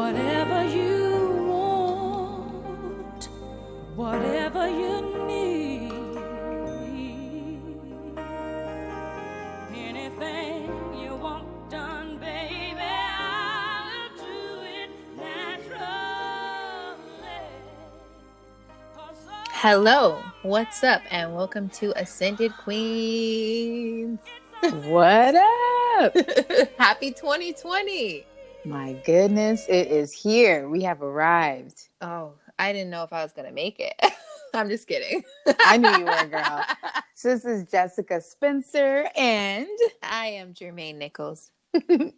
[0.00, 3.28] Whatever you want,
[3.96, 5.92] whatever you need,
[9.74, 10.70] anything
[11.02, 15.82] you want done, baby, I'll do it naturally.
[18.94, 24.20] 'Cause all Hello, what's up, and welcome to Ascended Queens.
[24.62, 26.14] What up?
[26.78, 28.26] Happy 2020.
[28.64, 30.68] My goodness, it is here.
[30.68, 31.88] We have arrived.
[32.02, 33.94] Oh, I didn't know if I was going to make it.
[34.54, 35.22] I'm just kidding.
[35.64, 36.64] I knew you were, girl.
[37.14, 39.66] So this is Jessica Spencer, and
[40.02, 41.50] I am Jermaine Nichols.
[41.90, 42.14] and,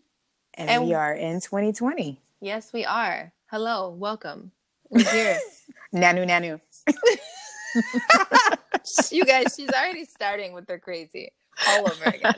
[0.54, 2.20] And- we are in 2020.
[2.40, 3.32] Yes, we are.
[3.50, 4.52] Hello, welcome.
[4.90, 5.38] We're here.
[5.92, 6.60] Nanu nanu.
[9.10, 11.32] you guys, she's already starting with her crazy
[11.68, 12.36] all over again.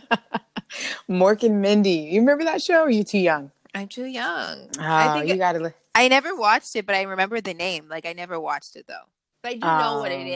[1.11, 2.09] Mork and Mindy.
[2.13, 2.81] You remember that show?
[2.81, 3.51] Are you too young?
[3.75, 4.69] I'm too young.
[4.79, 5.59] Oh, I think you gotta.
[5.59, 7.89] li- I never watched it, but I remember the name.
[7.89, 9.07] Like I never watched it though.
[9.43, 10.27] But I do know what it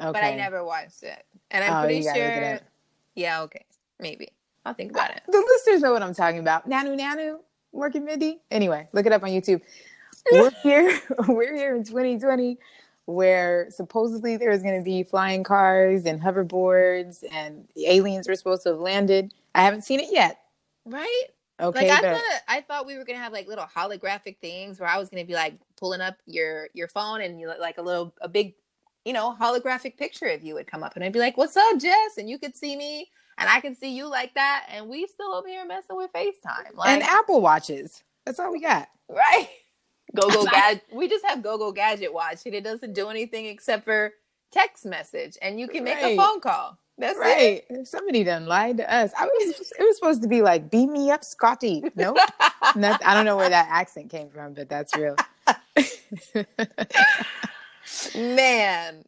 [0.00, 0.12] Oh, Okay.
[0.20, 1.24] but I never watched it.
[1.50, 2.68] And I'm Oh, pretty you gotta look it sure.
[3.14, 3.64] Yeah, okay,
[3.98, 4.28] maybe
[4.64, 5.22] I'll think about it.
[5.26, 6.68] The listeners know what I'm talking about.
[6.68, 7.38] Nanu nanu.
[7.74, 8.40] Mork and Mindy.
[8.50, 9.60] Anyway, look it up on YouTube.
[10.32, 11.00] We're here.
[11.28, 12.58] We're here in 2020,
[13.06, 18.34] where supposedly there is going to be flying cars and hoverboards, and the aliens were
[18.36, 19.32] supposed to have landed.
[19.54, 20.40] I haven't seen it yet.
[20.84, 21.24] Right?
[21.60, 24.78] Okay, like I but thought, I thought we were gonna have like little holographic things
[24.78, 27.82] where I was gonna be like pulling up your your phone and you like a
[27.82, 28.54] little a big,
[29.04, 31.78] you know, holographic picture of you would come up and I'd be like, "What's up,
[31.78, 35.06] Jess?" and you could see me and I can see you like that, and we
[35.06, 38.02] still over here messing with FaceTime, like and Apple watches.
[38.26, 38.88] That's all we got.
[39.08, 39.48] right?
[40.16, 40.84] Go go gadget.
[40.90, 44.12] We just have go go gadget watch, and it doesn't do anything except for
[44.50, 46.78] text message, and you can make a phone call.
[46.98, 47.64] That's it.
[47.70, 47.86] Right?
[47.86, 49.12] Somebody done lied to us.
[49.16, 49.72] I was.
[49.78, 52.16] It was supposed to be like, "Beam me up, Scotty." Nope.
[52.76, 55.14] Not- I don't know where that accent came from, but that's real.
[58.14, 59.04] Man,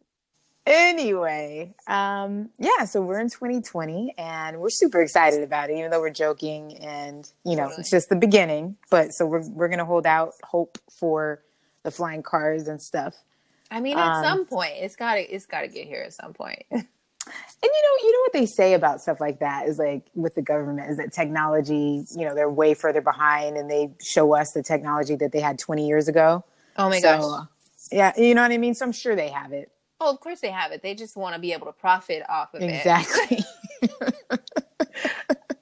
[0.66, 6.00] anyway, um, yeah, so we're in 2020 and we're super excited about it, even though
[6.00, 7.80] we're joking and you know, Totally.
[7.80, 8.76] it's just the beginning.
[8.90, 11.42] But so we're we're gonna hold out hope for
[11.82, 13.22] the flying cars and stuff.
[13.70, 16.62] I mean, at Um, some point, it's gotta it's gotta get here at some point.
[17.62, 20.34] And you know, you know what they say about stuff like that is like with
[20.34, 24.52] the government is that technology, you know, they're way further behind and they show us
[24.52, 26.44] the technology that they had 20 years ago.
[26.76, 27.46] Oh my So, gosh!
[27.92, 28.74] Yeah, you know what I mean?
[28.74, 29.70] So I'm sure they have it.
[30.00, 30.82] Oh, of course they have it.
[30.82, 33.44] They just want to be able to profit off of Exactly.
[33.82, 34.14] it.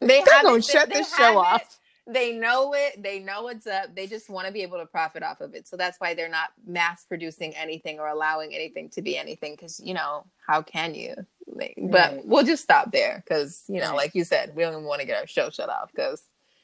[0.01, 0.65] They They're have gonna it.
[0.65, 1.63] shut they the show off.
[1.63, 1.69] it.
[2.07, 3.03] They know it.
[3.03, 3.95] They know what's up.
[3.95, 5.69] They just want to be able to profit off of it.
[5.69, 9.53] So that's why they're not mass producing anything or allowing anything to be anything.
[9.53, 11.15] Because you know how can you?
[11.53, 12.27] Like, but Right.
[12.27, 13.97] we'll just stop there because you know, Right.
[13.97, 16.23] like you said, we don't want to get our show shut off because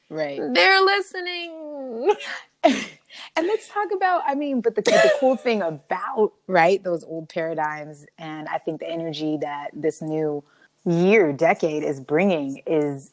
[0.09, 0.39] right.
[0.53, 2.13] they're listening.
[3.37, 7.29] and let's talk about i mean but the, the cool thing about right those old
[7.29, 10.43] paradigms and i think the energy that this new
[10.85, 13.11] year decade is bringing is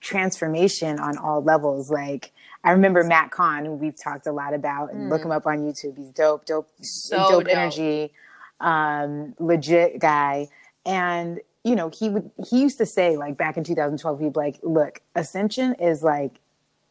[0.00, 2.32] transformation on all levels like
[2.64, 5.58] i remember matt kahn who we've talked a lot about and look him up on
[5.58, 7.48] youtube he's dope dope So dope, dope.
[7.48, 8.12] energy
[8.60, 10.48] um legit guy
[10.86, 14.38] and you know he would he used to say like back in 2012 he'd be
[14.38, 16.40] like look ascension is like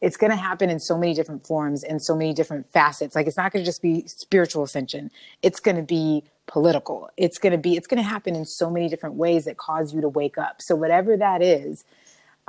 [0.00, 3.14] it's going to happen in so many different forms and so many different facets.
[3.14, 5.10] Like it's not going to just be spiritual ascension.
[5.42, 7.10] It's going to be political.
[7.18, 9.92] It's going to be it's going to happen in so many different ways that cause
[9.92, 10.62] you to wake up.
[10.62, 11.84] So whatever that is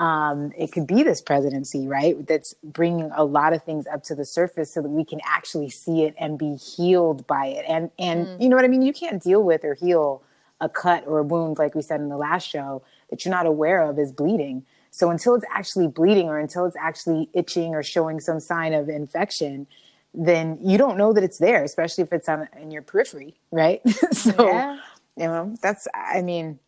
[0.01, 4.15] um, it could be this presidency right that's bringing a lot of things up to
[4.15, 7.65] the surface so that we can actually see it and be healed by it.
[7.67, 8.81] And and you know what i mean?
[8.81, 10.23] You can't deal with or heal
[10.61, 13.45] a cut or a wound like we said in the last show that you're not
[13.45, 17.81] aware of is bleeding so until it's actually bleeding or until it's actually itching or
[17.81, 19.65] showing some sign of infection,
[20.13, 23.81] then you don't know that it's there, especially if it's on in your periphery, right?
[24.11, 24.79] so Yeah.
[25.15, 26.59] you know, that's I mean,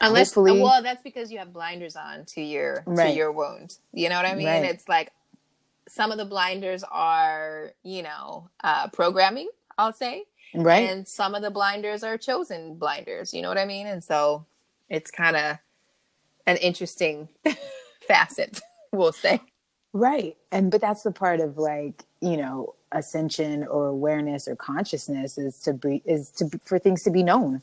[0.00, 3.76] Unless, Hopefully- well, that's because you have blinders on to your to your wound.
[3.92, 4.46] You know what I mean?
[4.48, 4.64] Right.
[4.64, 5.12] It's like
[5.86, 9.48] some of the blinders are, you know, uh, programming.
[9.78, 10.24] I'll say,
[10.54, 10.88] right?
[10.90, 13.32] and some of the blinders are chosen blinders.
[13.34, 13.86] You know what I mean?
[13.86, 14.44] And so
[14.88, 15.58] it's kind of
[16.46, 17.28] an interesting
[18.08, 18.60] facet,
[18.92, 19.40] we'll say.
[19.92, 20.36] Right.
[20.50, 25.58] And but that's the part of like, you know, ascension or awareness or consciousness is
[25.60, 27.62] to be is to be, for things to be known.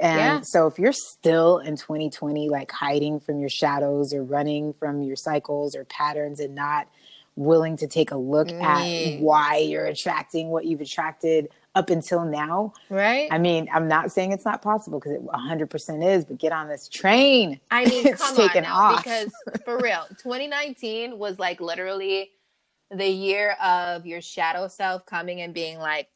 [0.00, 0.40] And Yeah.
[0.42, 5.16] so if you're still in 2020 like hiding from your shadows or running from your
[5.16, 6.86] cycles or patterns and not
[7.36, 8.62] willing to take a look Mm.
[8.62, 13.28] at why you're attracting what you've attracted up until now, Right?
[13.30, 16.68] I mean, I'm not saying it's not possible because it 100% is, but get on
[16.68, 17.60] this train.
[17.70, 19.04] I mean, It's come taken on off.
[19.04, 19.32] because
[19.64, 22.30] for real, 2019 was like literally
[22.90, 26.08] the year of your shadow self coming and being like,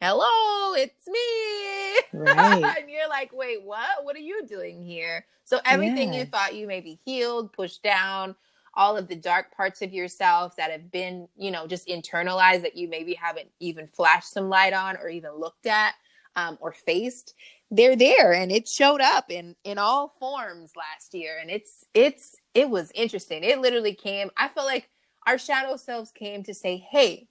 [0.00, 2.20] hello, it's me.
[2.20, 2.76] Right.
[2.80, 4.02] and you're like, wait, what?
[4.04, 5.24] What are you doing here?
[5.44, 6.20] So everything Yeah.
[6.20, 8.34] you thought you maybe healed, pushed down,
[8.74, 12.76] all of the dark parts of yourself that have been, you know, just internalized that
[12.76, 15.94] you maybe haven't even flashed some light on or even looked at
[16.36, 17.34] um, or faced,
[17.70, 22.36] they're there and it showed up in in all forms last year and it's it's
[22.54, 23.44] it was interesting.
[23.44, 24.30] It literally came.
[24.36, 24.88] I feel like
[25.26, 27.28] our shadow selves came to say, "Hey,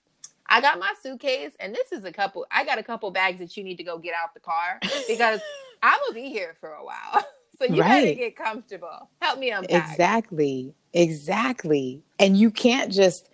[0.47, 3.55] I got my suitcase and this is a couple I got a couple bags that
[3.55, 5.41] you need to go get out the car because
[5.83, 7.23] I'm going to be here for a while."
[7.61, 8.17] So you Right.
[8.17, 9.09] get comfortable.
[9.21, 9.91] Help me unpack.
[9.91, 10.73] Exactly.
[10.93, 12.01] Exactly.
[12.17, 13.29] And you can't just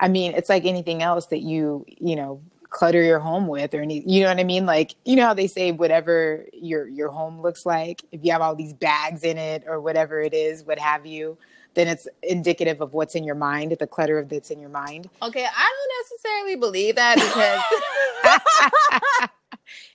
[0.00, 2.40] I mean, it's like anything else that you, you know,
[2.70, 4.64] clutter your home with or any you know what I mean?
[4.66, 8.42] Like, you know how they say whatever your your home looks like, if you have
[8.42, 11.38] all these bags in it or whatever it is, what have you,
[11.74, 15.08] then it's indicative of what's in your mind, the clutter of that's in your mind.
[15.22, 17.60] Okay, I don't necessarily believe that because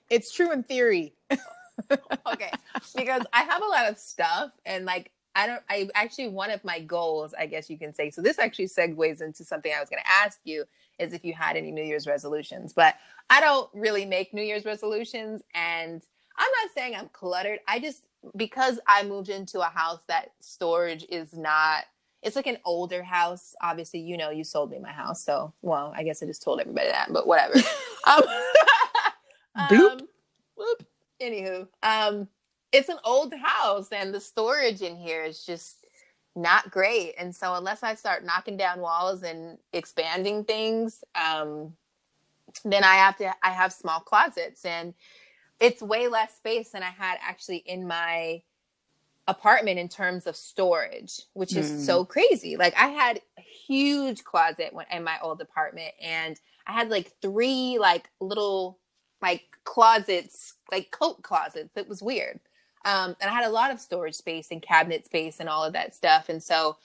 [0.10, 1.14] It's true in theory.
[2.32, 2.52] okay
[2.96, 6.64] because i have a lot of stuff and like i don't i actually one of
[6.64, 9.90] my goals i guess you can say so this actually segues into something i was
[9.90, 10.64] going to ask you
[11.00, 12.96] is if you had any new year's resolutions but
[13.30, 16.04] i don't really make new year's resolutions and
[16.38, 18.06] i'm not saying i'm cluttered i just
[18.36, 21.86] because i moved into a house that storage is not
[22.22, 25.92] it's like an older house obviously you know you sold me my house so well
[25.96, 27.56] i guess i just told everybody that but whatever
[28.08, 28.24] um,
[29.70, 29.92] Bloop.
[29.92, 30.08] um.
[31.24, 32.28] Anywho, um,
[32.72, 35.86] it's an old house and the storage in here is just
[36.36, 37.16] not great.
[37.20, 41.74] And so unless I start knocking down walls and expanding things, um,
[42.66, 44.94] then I have to I have small closets and
[45.60, 48.44] it's way less space than I had actually in my
[49.28, 51.86] apartment in terms of storage, which is Mm.
[51.86, 52.58] so crazy.
[52.58, 57.14] Like I had a huge closet when, in my old apartment and I had like
[57.22, 58.80] three like little
[59.24, 61.76] like closets, like coat closets.
[61.76, 62.40] It was weird.
[62.86, 65.74] Um, and I had a lot of storage space and cabinet space and all of
[65.74, 66.28] that stuff.
[66.30, 66.76] And so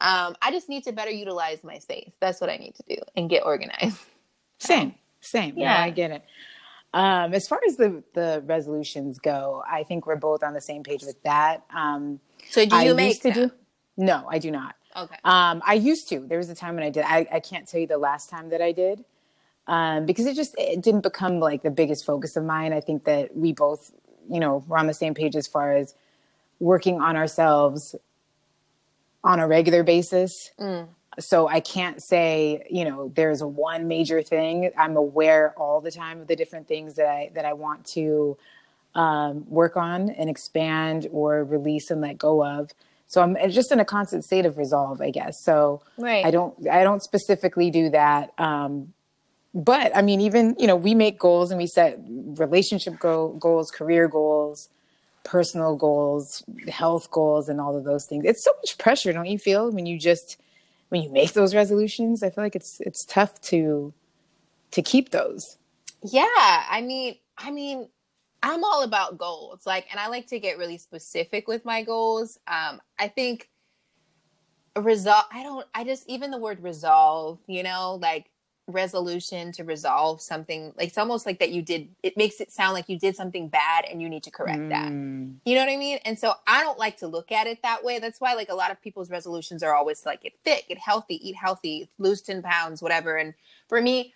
[0.00, 2.10] um, I just need to better utilize my space.
[2.20, 3.98] That's what I need to do and get organized.
[4.58, 5.54] Same, same.
[5.58, 5.82] Yeah, Yeah.
[5.84, 6.22] I get it.
[6.94, 10.82] Um, as far as the the resolutions go, I think we're both on the same
[10.82, 11.62] page with that.
[11.74, 13.48] Um, So do I you make used to them?
[13.48, 13.54] do?
[13.98, 14.74] No, I do not.
[14.96, 15.16] Okay.
[15.24, 16.20] Um, I used to.
[16.20, 17.04] There was a time when I did.
[17.04, 19.04] I, I can't tell you the last time that I did
[19.68, 22.72] um, because it just it didn't become like the biggest focus of mine.
[22.72, 23.92] I think that we both,
[24.30, 25.94] you know, were on the same page as far as
[26.60, 27.94] working on ourselves
[29.24, 30.50] on a regular basis.
[30.58, 30.88] Mm.
[31.18, 34.70] So I can't say, you know, there's one major thing.
[34.76, 38.36] I'm aware all the time of the different things that I that I want to
[38.94, 42.70] um, work on and expand or release and let go of.
[43.08, 45.42] So I'm just in a constant state of resolve, I guess.
[45.42, 46.24] So Right.
[46.24, 48.32] I don't I don't specifically do that.
[48.38, 48.92] Um,
[49.56, 53.70] but I mean, even you know, we make goals and we set relationship go- goals,
[53.70, 54.68] career goals,
[55.24, 58.24] personal goals, health goals, and all of those things.
[58.26, 60.36] It's so much pressure, don't you feel, when you just
[60.90, 62.22] when you make those resolutions?
[62.22, 63.94] I feel like it's it's tough to
[64.72, 65.56] to keep those.
[66.02, 67.88] Yeah, I mean, I mean,
[68.42, 69.64] I'm all about goals.
[69.64, 72.38] Like, and I like to get really specific with my goals.
[72.46, 73.48] Um, I think
[74.78, 75.24] resolve.
[75.32, 75.66] I don't.
[75.74, 77.40] I just even the word resolve.
[77.46, 78.26] You know, like
[78.68, 80.72] resolution to resolve something.
[80.76, 81.88] Like it's almost like that you did.
[82.02, 84.90] It makes it sound like you did something bad and you need to correct that.
[84.90, 85.98] Mm, You know what I mean?
[86.04, 87.98] And so I don't like to look at it that way.
[87.98, 91.28] That's why like a lot of people's resolutions are always like get fit, get healthy,
[91.28, 93.16] eat healthy, lose 10 pounds, whatever.
[93.16, 93.34] And
[93.68, 94.14] for me,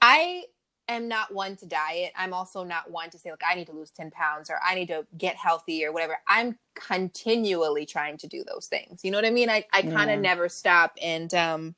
[0.00, 0.44] I
[0.88, 2.12] am not one to diet.
[2.16, 4.74] I'm also not one to say like I need to lose 10 pounds or I
[4.74, 6.18] need to get healthy or whatever.
[6.26, 9.04] I'm continually trying to do those things.
[9.04, 9.48] You know what I mean?
[9.50, 10.20] I, I kind of Yeah.
[10.22, 10.96] never stop.
[11.00, 11.74] And um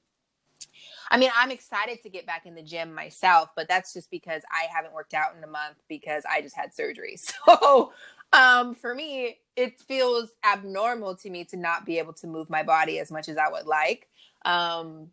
[1.11, 4.43] I mean, I'm excited to get back in the gym myself, but that's just because
[4.51, 7.17] I haven't worked out in a month because I just had surgery.
[7.47, 7.93] So,
[8.33, 12.63] um, for me, it feels abnormal to me to not be able to move my
[12.63, 14.09] body as much as I would like.
[14.45, 15.11] Um,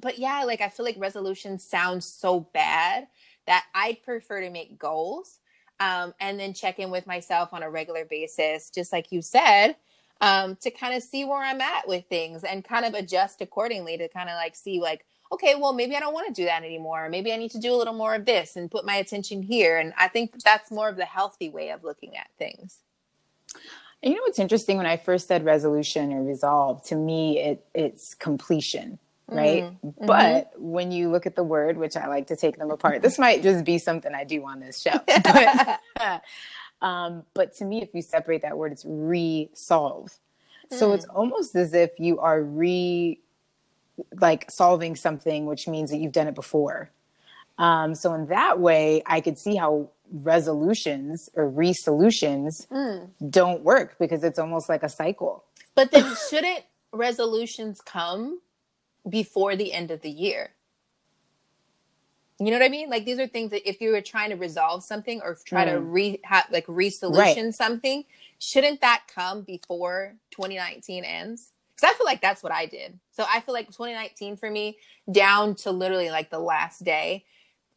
[0.00, 3.06] but yeah, like I feel like resolution sounds so bad
[3.46, 5.38] that I'd prefer to make goals
[5.80, 9.76] um, and then check in with myself on a regular basis, just like you said,
[10.20, 13.98] um, to kind of see where I'm at with things and kind of adjust accordingly
[13.98, 15.04] to kind of like see like,
[15.34, 17.08] okay, well, maybe I don't want to do that anymore.
[17.10, 19.78] Maybe I need to do a little more of this and put my attention here.
[19.78, 22.80] And I think that's more of the healthy way of looking at things.
[24.02, 24.78] And you know what's interesting?
[24.78, 28.98] When I first said resolution or resolve, to me, it it's completion,
[29.32, 29.68] right?
[29.82, 30.06] Mhm.
[30.06, 33.18] But when you look at the word, which I like to take them apart, this
[33.18, 35.00] might just be something I do on this show.
[35.24, 36.22] But,
[36.82, 40.18] um, but to me, if you separate that word, it's resolve.
[40.70, 40.94] So Hmm.
[40.94, 43.20] it's almost as if you are re
[44.20, 46.90] like solving something, which means that you've done it before.
[47.58, 53.04] Um, so in that way, I could see how resolutions or resolutions Hmm.
[53.30, 55.44] don't work because it's almost like a cycle.
[55.74, 58.40] But then shouldn't resolutions come
[59.08, 60.50] before the end of the year?
[62.40, 62.90] You know what I mean?
[62.90, 65.72] Like these are things that if you were trying to resolve something or try to
[65.72, 65.92] Mm.
[65.92, 68.04] re ha- like resolution something,
[68.40, 71.50] shouldn't that come before 2019 ends?
[71.76, 72.98] Because I feel like that's what I did.
[73.10, 74.78] So I feel like 2019 for me,
[75.10, 77.24] down to literally like the last day,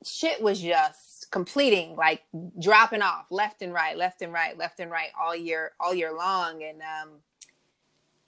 [0.05, 2.21] shit was just completing, like
[2.59, 6.13] dropping off left and right, left and right, left and right all year, all year
[6.15, 7.09] long, and um,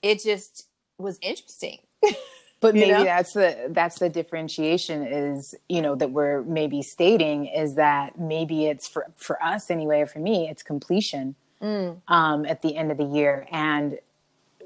[0.02, 0.66] it just
[0.98, 1.78] was interesting.
[2.62, 3.04] But You maybe know?
[3.04, 8.66] that's the that's the differentiation is you know that we're maybe stating is that maybe
[8.66, 12.02] it's for for us anyway for me it's completion Mm.
[12.08, 13.98] um, at the end of the year and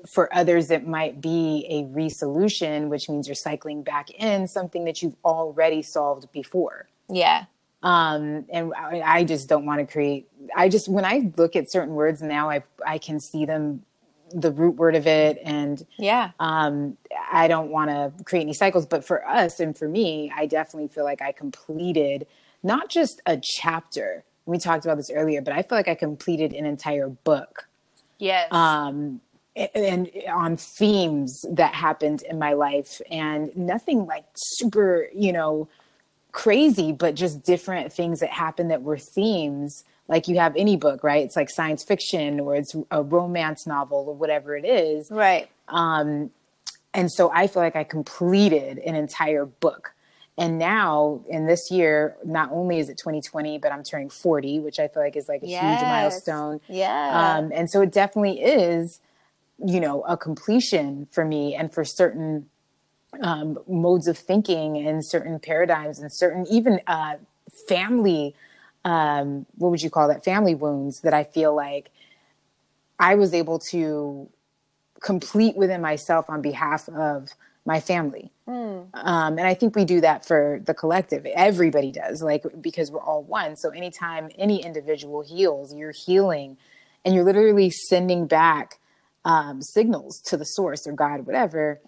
[0.06, 5.02] for others it might be a resolution which means you're cycling back in something that
[5.02, 7.44] you've already solved before Yeah.
[7.82, 11.70] um and I, I just don't want to create i just when i look at
[11.70, 13.82] certain words now i i can see them
[14.32, 16.30] the root word of it and Yeah.
[16.40, 16.96] um
[17.32, 20.88] i don't want to create any cycles but for us and for me i definitely
[20.88, 22.26] feel like i completed
[22.62, 26.52] not just a chapter we talked about this earlier but i feel like i completed
[26.52, 27.68] an entire book
[28.18, 28.49] Yes.
[28.52, 29.20] um
[29.56, 35.68] and on themes that happened in my life and nothing like super you know
[36.32, 41.04] crazy but just different things that happened that were themes like you have any book
[41.04, 45.49] right it's like science fiction or it's a romance novel or whatever it is right.
[45.68, 46.30] um,
[46.94, 49.94] and so I feel like I completed an entire book.
[50.38, 54.78] And now in this year, not only is it 2020, but I'm turning 40, which
[54.78, 56.61] I feel like is like a huge milestone.
[56.68, 57.37] Yeah.
[57.37, 59.00] Um, and so it definitely is,
[59.58, 62.49] you know, a completion for me and for certain
[63.23, 67.14] um, modes of thinking and certain paradigms and certain even uh,
[67.68, 68.34] family,
[68.84, 70.25] um, what would you call that?
[70.25, 71.90] Family wounds that I feel like
[72.99, 74.28] I was able to
[75.00, 77.30] complete within myself on behalf of
[77.66, 78.30] my family.
[78.94, 81.25] Um, and I think we do that for the collective.
[81.26, 83.56] Everybody does, like, because we're all one.
[83.56, 86.58] So anytime any individual heals, you're healing
[87.04, 88.78] and you're literally sending back
[89.24, 91.80] um, signals to the source or God, whatever.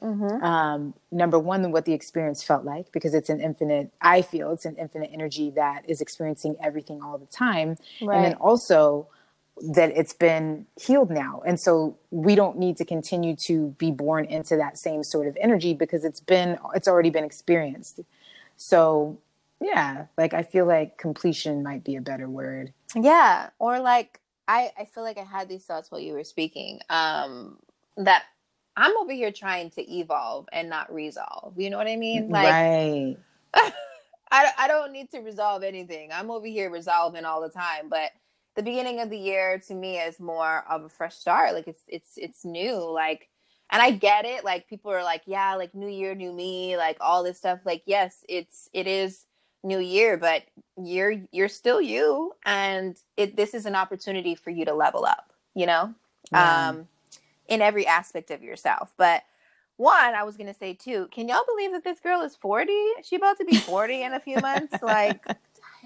[0.42, 4.64] Um, number one, what the experience felt like, because it's an infinite, I feel it's
[4.64, 7.76] an infinite energy that is experiencing everything all the time.
[8.16, 9.08] And then also,
[9.68, 11.42] that it's been healed now.
[11.46, 15.36] And so we don't need to continue to be born into that same sort of
[15.40, 18.00] energy because it's been it's already been experienced.
[18.58, 19.18] So
[19.60, 22.74] yeah, like I feel like completion might be a better word.
[22.94, 26.80] Yeah, or like I I feel like I had these thoughts while you were speaking.
[26.90, 27.58] Um
[27.96, 28.24] that
[28.76, 31.54] I'm over here trying to evolve and not resolve.
[31.56, 32.28] You know what I mean?
[32.28, 33.16] Like right.
[34.30, 36.10] I I don't need to resolve anything.
[36.12, 38.10] I'm over here resolving all the time, but
[38.54, 41.54] the beginning of the year to me is more of a fresh start.
[41.54, 42.76] Like it's it's it's new.
[42.76, 43.28] Like
[43.70, 44.44] and I get it.
[44.44, 47.60] Like people are like, yeah, like new year, new me, like all this stuff.
[47.64, 49.24] Like yes, it's it is
[49.62, 50.44] new year, but
[50.82, 55.32] you're you're still you and it this is an opportunity for you to level up,
[55.54, 55.94] you know?
[56.32, 56.68] Yeah.
[56.68, 56.88] Um
[57.48, 58.92] in every aspect of yourself.
[58.96, 59.22] But
[59.76, 62.72] one, I was gonna say too, can y'all believe that this girl is 40?
[63.02, 64.82] She about to be 40 in a few months?
[64.82, 65.24] Like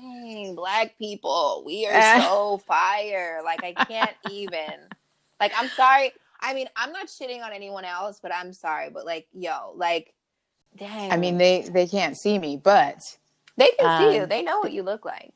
[0.00, 3.40] dang, black people, we are so fire.
[3.44, 4.88] Like I can't even.
[5.38, 6.12] Like I'm sorry.
[6.40, 8.90] I mean, I'm not shitting on anyone else, but I'm sorry.
[8.90, 10.14] But like, yo, like,
[10.76, 11.12] dang.
[11.12, 13.16] I mean they they can't see me, but
[13.60, 14.22] they can see you.
[14.24, 15.32] um, They know what you look like.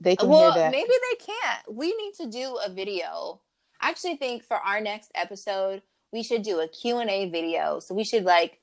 [0.00, 0.70] they can Well, hear that.
[0.70, 1.76] maybe they can't.
[1.76, 3.40] We need to do a video.
[3.80, 7.80] I actually think for our next episode, we should do a Q&A video.
[7.80, 8.60] So we should like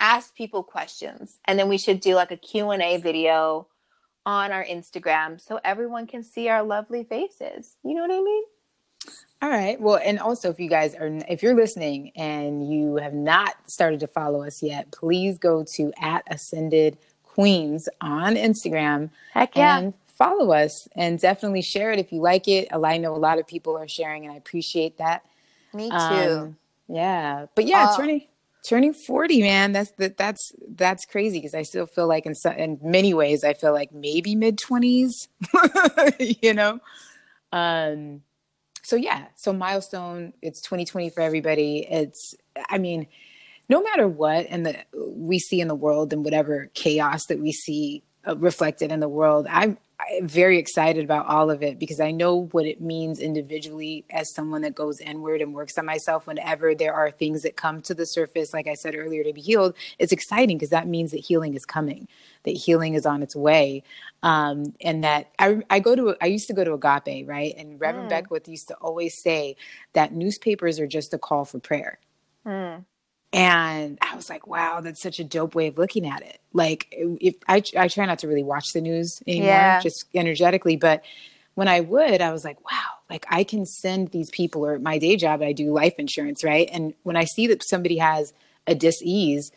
[0.00, 3.68] ask people questions and then we should do like a Q&A video
[4.26, 7.76] on our Instagram so everyone can see our lovely faces.
[7.84, 8.42] You know what I mean?
[9.42, 9.78] All right.
[9.78, 14.00] Well, and also if you guys are if you're listening and you have not started
[14.00, 16.96] to follow us yet, please go to at Ascended
[17.34, 22.68] Queens on Instagram Heck and follow us and definitely share it if you like it.
[22.72, 25.24] I know a lot of people are sharing and I appreciate that.
[25.72, 25.96] Me too.
[25.96, 26.56] Um,
[26.88, 27.46] yeah.
[27.56, 28.22] But yeah, Uh, turning
[28.62, 32.54] turning 40, man, that's that that's that's crazy because I still feel like in some,
[32.54, 35.26] in many ways I feel like maybe mid 20s,
[36.42, 36.78] you know.
[37.52, 38.22] Um
[38.82, 41.86] so yeah, so milestone, it's 2020 for everybody.
[41.90, 42.34] It's
[42.68, 43.08] I mean,
[43.68, 47.52] no matter what and the we see in the world and whatever chaos that we
[47.52, 52.00] see uh, reflected in the world, I'm I'm very excited about all of it because
[52.00, 56.26] I know what it means individually as someone that goes inward and works on myself
[56.26, 59.40] whenever there are things that come to the surface, like I said earlier, to be
[59.40, 59.74] healed.
[59.98, 62.08] It's exciting because that means that healing is coming,
[62.42, 63.84] that healing is on its way.
[64.22, 67.54] Um, and that I, I go to, I used to go to Agape, right?
[67.56, 68.10] And Reverend Mm.
[68.10, 69.56] Beckwith used to always say
[69.92, 71.98] that newspapers are just a call for prayer.
[72.44, 72.84] Mm.
[73.34, 76.38] And I was like, wow, that's such a dope way of looking at it.
[76.52, 79.80] Like, if I, I try not to really watch the news anymore, Yeah.
[79.80, 80.76] just energetically.
[80.76, 81.02] But
[81.54, 84.98] when I would, I was like, wow, like I can send these people, or my
[84.98, 86.68] day job, I do life insurance, right?
[86.72, 88.32] And when I see that somebody has
[88.66, 89.50] a dis-ease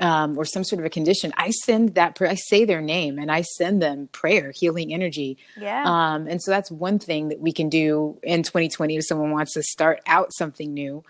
[0.00, 3.30] um, or some sort of a condition, I send that, I say their name and
[3.30, 5.38] I send them prayer, healing energy.
[5.56, 5.84] Yeah.
[5.86, 9.54] Um, and so that's one thing that we can do in 2020 if someone wants
[9.54, 11.04] to start out something new.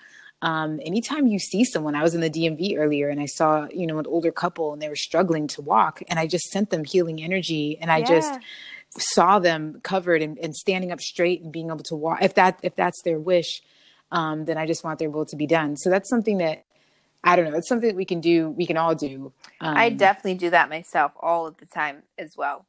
[0.44, 3.86] Um, anytime you see someone, I was in the DMV earlier and I saw, you
[3.86, 6.84] know, an older couple and they were struggling to walk and I just sent them
[6.84, 8.38] healing energy and I just
[8.90, 12.18] saw them covered and, and standing up straight and being able to walk.
[12.20, 13.62] If that, if that's their wish,
[14.12, 15.78] um, then I just want their will to be done.
[15.78, 16.66] So that's something that
[17.24, 17.56] I don't know.
[17.56, 18.50] It's something that we can do.
[18.50, 19.32] We can all do.
[19.62, 22.66] Um, I definitely do that myself all of the time as well.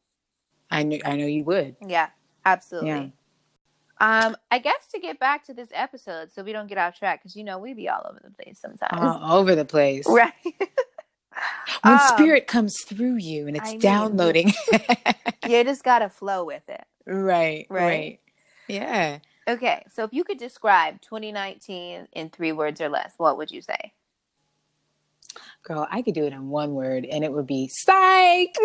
[0.71, 1.75] I know, I know you would.
[1.85, 2.07] Yeah,
[2.45, 2.89] absolutely.
[2.89, 3.07] Yeah.
[3.99, 7.21] Um, I guess to get back to this episode, so we don't get off track,
[7.21, 10.05] because you know we be all over the place sometimes, All over the place.
[10.07, 10.33] right?
[11.83, 14.53] When Um, spirit comes through you and it's I downloading.
[15.45, 16.83] you just gotta flow with it.
[17.05, 17.85] right, Right.
[17.85, 18.19] right.
[18.69, 19.19] Yeah.
[19.47, 23.61] Okay, so if you could describe 2019 in three words or less, what would you
[23.61, 23.93] say?
[25.63, 28.55] Girl, I could do it in one word and it would be psych.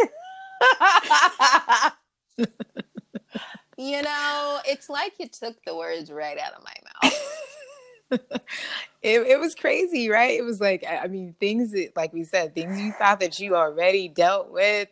[3.80, 8.20] you know, it's like you took the words right out of my mouth.
[9.02, 10.38] it, it was crazy, right?
[10.38, 13.56] It was like, I mean, things that, like we said, things you thought that you
[13.56, 14.88] already dealt with.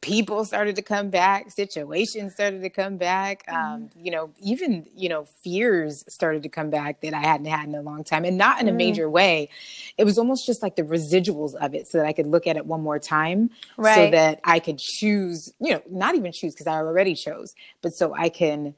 [0.00, 3.44] People started to come back, situations started to come back.
[3.48, 7.68] Um, you know, even you know, fears started to come back that I hadn't had
[7.68, 8.76] in a long time, and not in a Mm.
[8.76, 9.48] major way.
[9.96, 12.56] It was almost just like the residuals of it, so that I could look at
[12.56, 15.52] it one more time, so that I could choose.
[15.60, 18.74] You know, not even choose because I already chose, but so I can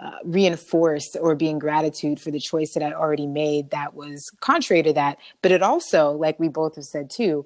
[0.00, 4.30] uh, reinforce or be in gratitude for the choice that I already made that was
[4.40, 5.18] contrary to that.
[5.42, 7.44] But it also, like we both have said too,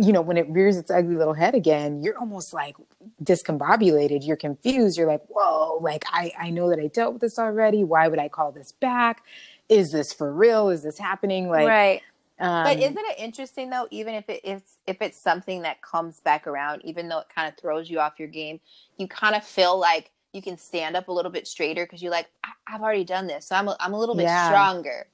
[0.00, 2.76] you know, when it rears its ugly little head again, you're almost like
[3.22, 4.26] discombobulated.
[4.26, 4.98] You're confused.
[4.98, 7.84] You're like, whoa, like I, I know that I dealt with this already.
[7.84, 9.22] Why would I call this back?
[9.68, 10.68] Is this for real?
[10.68, 11.48] Is this happening?
[11.48, 12.02] Like, right.
[12.38, 16.20] um, But isn't it interesting though, even if it is if it's something that comes
[16.20, 18.60] back around, even though it kind of throws you off your game,
[18.96, 22.12] you kind of feel like you can stand up a little bit straighter because you're
[22.12, 24.46] like, I- I've already done this, so I'm a, I'm a little bit Yeah.
[24.46, 25.06] stronger.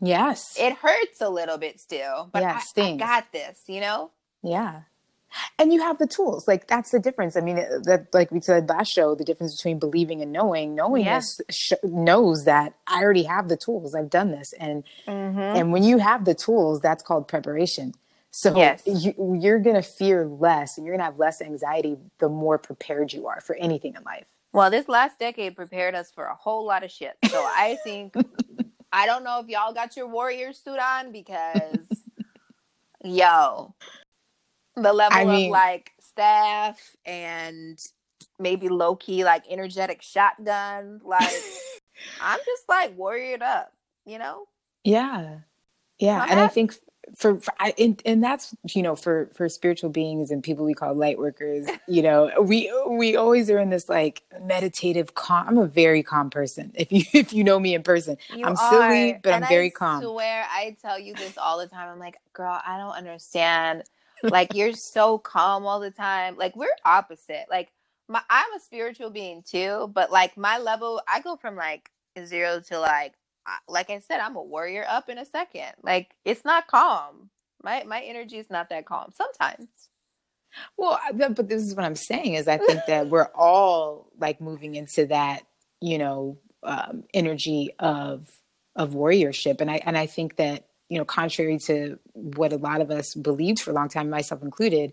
[0.00, 0.56] Yes.
[0.58, 4.10] It hurts a little bit still, but it I, I got this, you know.
[4.42, 4.82] Yeah.
[5.58, 6.48] And you have the tools.
[6.48, 7.36] Like that's the difference.
[7.36, 10.74] I mean, that like we said last show, the difference between believing and knowing.
[10.74, 11.20] Knowing Yeah.
[11.50, 13.94] sh- knows that I already have the tools.
[13.94, 15.38] I've done this, and Mm-hmm.
[15.38, 17.92] and when you have the tools, that's called preparation.
[18.30, 18.82] So Yes.
[18.86, 23.26] you, you're gonna fear less, and you're gonna have less anxiety the more prepared you
[23.26, 24.24] are for anything in life.
[24.52, 27.16] Well, this last decade prepared us for a whole lot of shit.
[27.28, 28.14] So I think
[28.92, 31.86] I don't know if y'all got your warrior suit on because
[33.04, 33.74] yo,
[34.76, 37.78] the level I mean- of like staff and
[38.38, 41.28] maybe low key like energetic shotgun, like
[42.20, 43.72] I'm just like warriored up,
[44.04, 44.46] you know?
[44.84, 45.38] Yeah.
[45.98, 46.22] Yeah.
[46.22, 46.74] I'm and I think
[47.16, 50.74] for, for I, and, and that's, you know, for, for spiritual beings and people we
[50.74, 55.48] call light workers, you know, we, we always are in this like meditative calm.
[55.48, 56.72] I'm a very calm person.
[56.74, 59.20] If you, if you know me in person, You I'm silly, are.
[59.22, 60.10] but And I'm very I calm.
[60.10, 61.90] swear I tell you this all the time.
[61.90, 63.84] I'm like, girl, I don't understand.
[64.28, 66.36] Like you're so calm all the time.
[66.38, 67.46] Like we're opposite.
[67.50, 67.70] Like
[68.08, 71.90] my I'm a spiritual being too, but like my level, I go from like
[72.26, 73.17] zero to like I-
[73.68, 75.72] like I said, I'm a warrior up in a second.
[75.82, 77.30] Like it's not calm.
[77.62, 79.68] My my energy is not that calm sometimes.
[80.78, 84.76] Well, but this is what I'm saying is I think that we're all like moving
[84.76, 85.44] into that,
[85.80, 88.30] you know, um, energy of
[88.76, 92.80] of warriorship, and I and I think that you know, contrary to what a lot
[92.82, 94.92] of us believed for a long time, myself included,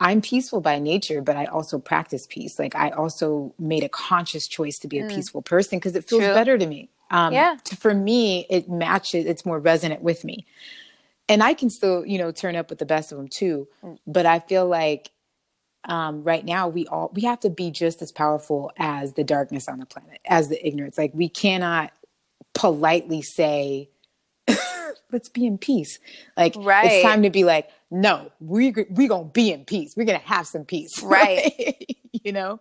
[0.00, 2.58] I'm peaceful by nature, but I also practice peace.
[2.58, 5.08] Like I also made a conscious choice to be a Mm.
[5.14, 6.34] peaceful person because it feels True.
[6.34, 6.90] better to me.
[7.10, 7.56] Um, Yeah.
[7.64, 9.26] t- For me, it matches.
[9.26, 10.46] It's more resonant with me,
[11.28, 13.68] and I can still, you know, turn up with the best of them too.
[13.82, 13.98] Mm.
[14.06, 15.10] But I feel like
[15.84, 19.66] um, right now we all we have to be just as powerful as the darkness
[19.68, 20.98] on the planet, as the ignorance.
[20.98, 21.90] Like we cannot
[22.54, 23.88] politely say,
[25.12, 25.98] "Let's be in peace."
[26.36, 26.84] Like Right.
[26.92, 29.94] it's time to be like, no, we we gonna be in peace.
[29.96, 31.86] We're gonna have some peace, Right.
[32.12, 32.60] you know.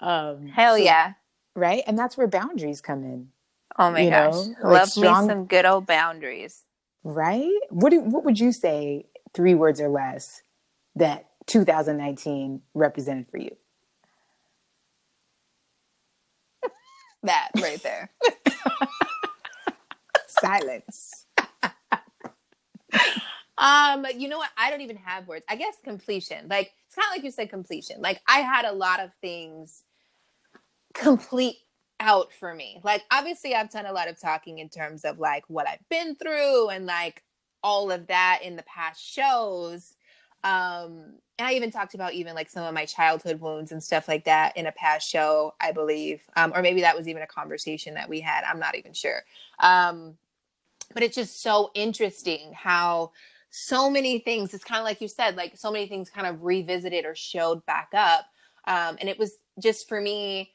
[0.00, 1.14] Um, Hell so- yeah.
[1.56, 3.28] right, and that's where boundaries come in,
[3.78, 4.32] Oh my you gosh.
[4.34, 6.64] know, like Love strong- me some good old boundaries.
[7.04, 7.50] right?
[7.70, 9.06] What do, what would you say?
[9.34, 10.42] Three words or less
[10.96, 13.56] that 2019 represented for you.
[17.24, 18.10] That right there.
[20.28, 21.26] Silence.
[23.58, 24.50] Um, you know what?
[24.58, 25.44] I don't even have words.
[25.48, 26.48] I guess completion.
[26.48, 28.00] Like it's kind of like you said, completion.
[28.02, 29.82] Like I had a lot of things
[30.94, 31.56] complete
[32.00, 32.80] out for me.
[32.82, 36.14] Like obviously, I've done a lot of talking in terms of like what I've been
[36.16, 37.22] through and like
[37.62, 39.94] all of that in the past shows.
[40.42, 44.06] Um, and I even talked about even like some of my childhood wounds and stuff
[44.06, 46.22] like that in a past show, I believe.
[46.36, 48.44] Um, or maybe that was even a conversation that we had.
[48.44, 49.22] I'm not even sure.
[49.60, 50.16] Um,
[50.92, 53.12] but it's just so interesting how
[53.50, 56.42] so many things it's kind of like you said like so many things kind of
[56.42, 58.26] revisited or showed back up
[58.66, 60.52] um and it was just for me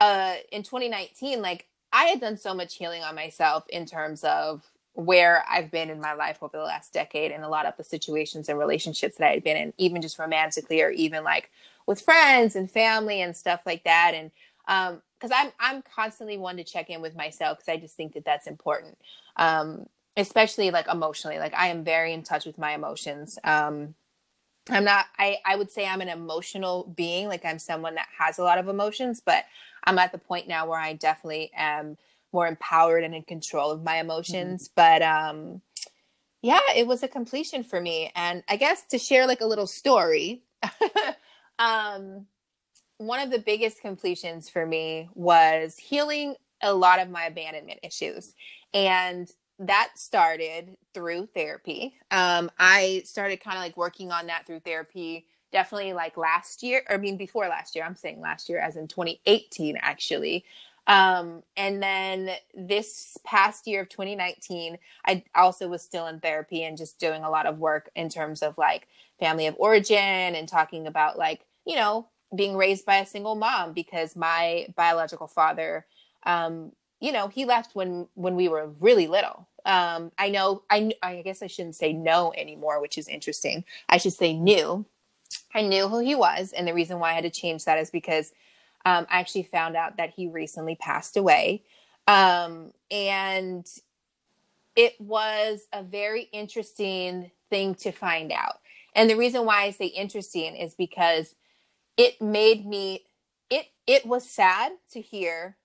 [0.00, 4.62] uh in 2019 like i had done so much healing on myself in terms of
[4.94, 7.84] where i've been in my life over the last decade and a lot of the
[7.84, 11.50] situations and relationships that i had been in even just romantically or even like
[11.86, 14.12] with friends and family and stuff like that.
[14.14, 14.30] And
[14.68, 18.12] um because i'm i'm constantly one to check in with myself because i just think
[18.14, 18.98] that that's important
[19.36, 19.86] um
[20.18, 21.38] especially like emotionally.
[21.38, 23.94] Like i am very in touch with my emotions um
[24.70, 28.38] i'm not i i would say i'm an emotional being like i'm someone that has
[28.38, 29.44] a lot of emotions but
[29.84, 31.96] i'm at the point now where i definitely am
[32.32, 35.60] more empowered and in control of my emotions but um
[36.42, 38.10] yeah it was a completion for me.
[38.14, 40.42] And i guess to share like a little story
[41.58, 42.26] um
[42.98, 48.34] one of the biggest completions for me was healing a lot of my abandonment issues.
[48.72, 51.94] And that started through therapy.
[52.10, 56.82] Um, I started kind of like working on that through therapy definitely like last year,
[56.88, 57.84] or I mean, before last year.
[57.84, 60.44] I'm saying last year, as in 2018, actually.
[60.86, 66.76] Um, and then this past year of 2019, I also was still in therapy and
[66.76, 68.86] just doing a lot of work in terms of like
[69.18, 73.72] family of origin and talking about like, you know, being raised by a single mom
[73.72, 75.86] because my biological father
[76.24, 79.48] um, you know he left when when we were really little.
[79.64, 83.64] Um i know i i guess i shouldn't say no anymore which is interesting.
[83.88, 84.86] I should say knew.
[85.54, 87.90] I knew who he was and the reason why i had to change that is
[87.90, 88.32] because
[88.84, 91.62] um, i actually found out that he recently passed away.
[92.06, 93.66] Um and
[94.76, 98.60] it was a very interesting thing to find out.
[98.94, 101.34] And the reason why i say interesting is because
[101.96, 103.04] it made me
[103.50, 105.56] it it was sad to hear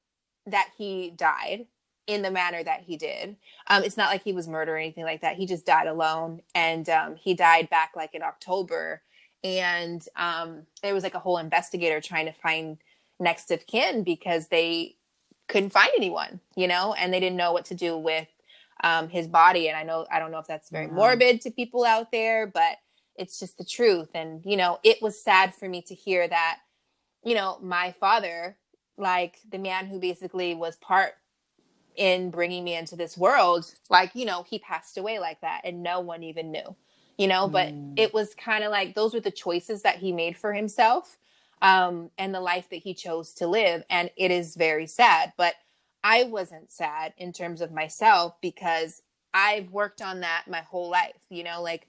[0.46, 1.68] that he died
[2.08, 3.38] in the manner that he did.
[3.68, 5.36] Um, it's not like he was murdered or anything like that.
[5.36, 9.02] He just died alone, and um, he died back like in October.
[9.44, 12.78] And um, there was like a whole investigator trying to find
[13.20, 14.98] next of kin because they
[15.48, 18.28] couldn't find anyone, you know, and they didn't know what to do with
[18.84, 19.68] um, his body.
[19.68, 22.78] And I know I don't know if that's very morbid to people out there, but
[23.16, 24.10] it's just the truth.
[24.14, 26.60] And you know, it was sad for me to hear that.
[27.24, 28.58] You know, my father
[29.02, 31.14] like the man who basically was part
[31.96, 35.84] in bringing me into this world like you know he passed away like that and
[35.84, 36.76] no one even knew
[37.18, 37.48] you know?
[37.48, 37.94] But Mm.
[37.98, 41.18] it was kind of like those were the choices that he made for himself
[41.62, 45.34] um and the life that he chose to live and it is very sad.
[45.38, 45.56] But
[46.04, 49.04] i wasn't sad in terms of myself because
[49.36, 51.62] i've worked on that my whole life you know?
[51.62, 51.88] Like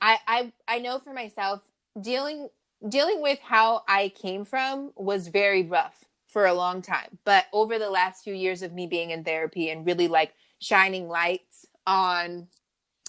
[0.00, 1.62] i i i know for myself
[2.00, 2.48] dealing
[2.88, 7.18] dealing with how I came from was very rough for a long time.
[7.24, 11.08] But over the last few years of me being in therapy and really like shining
[11.08, 12.48] lights on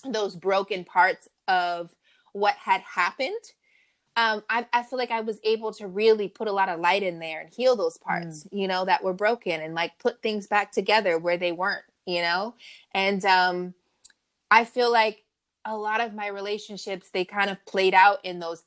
[0.06, 1.94] those broken parts of
[2.34, 3.36] what had happened,
[4.16, 7.04] um, I, I feel like I was able to really put a lot of light
[7.04, 10.48] in there and heal those parts, you know, that were broken and like put things
[10.48, 12.56] back together where they weren't, you know?
[12.94, 13.74] And um,
[14.50, 15.24] I feel like
[15.66, 18.64] a lot of my relationships, they kind of played out in those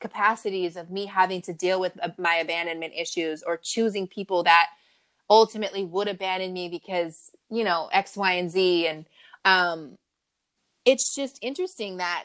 [0.00, 4.68] capacities of me having to deal with uh, my abandonment issues or choosing people that
[5.30, 8.86] ultimately would abandon me because you know x y and z.
[8.86, 9.06] And
[9.44, 9.96] um
[10.84, 12.24] it's just interesting that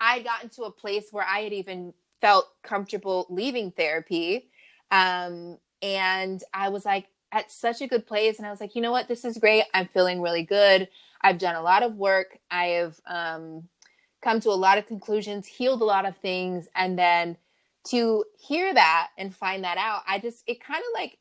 [0.00, 4.50] i gotten to a place where i had even felt comfortable leaving therapy
[4.90, 8.38] um and i was like at such a good place.
[8.38, 9.08] And i was like you know what?
[9.08, 9.64] This is great.
[9.74, 10.88] I'm feeling really good.
[11.22, 12.38] I've done a lot of work.
[12.50, 13.68] I have um
[14.22, 17.36] come to a lot of conclusions, healed a lot of things, and then
[17.88, 21.18] to hear that and find that out, I just it kind of like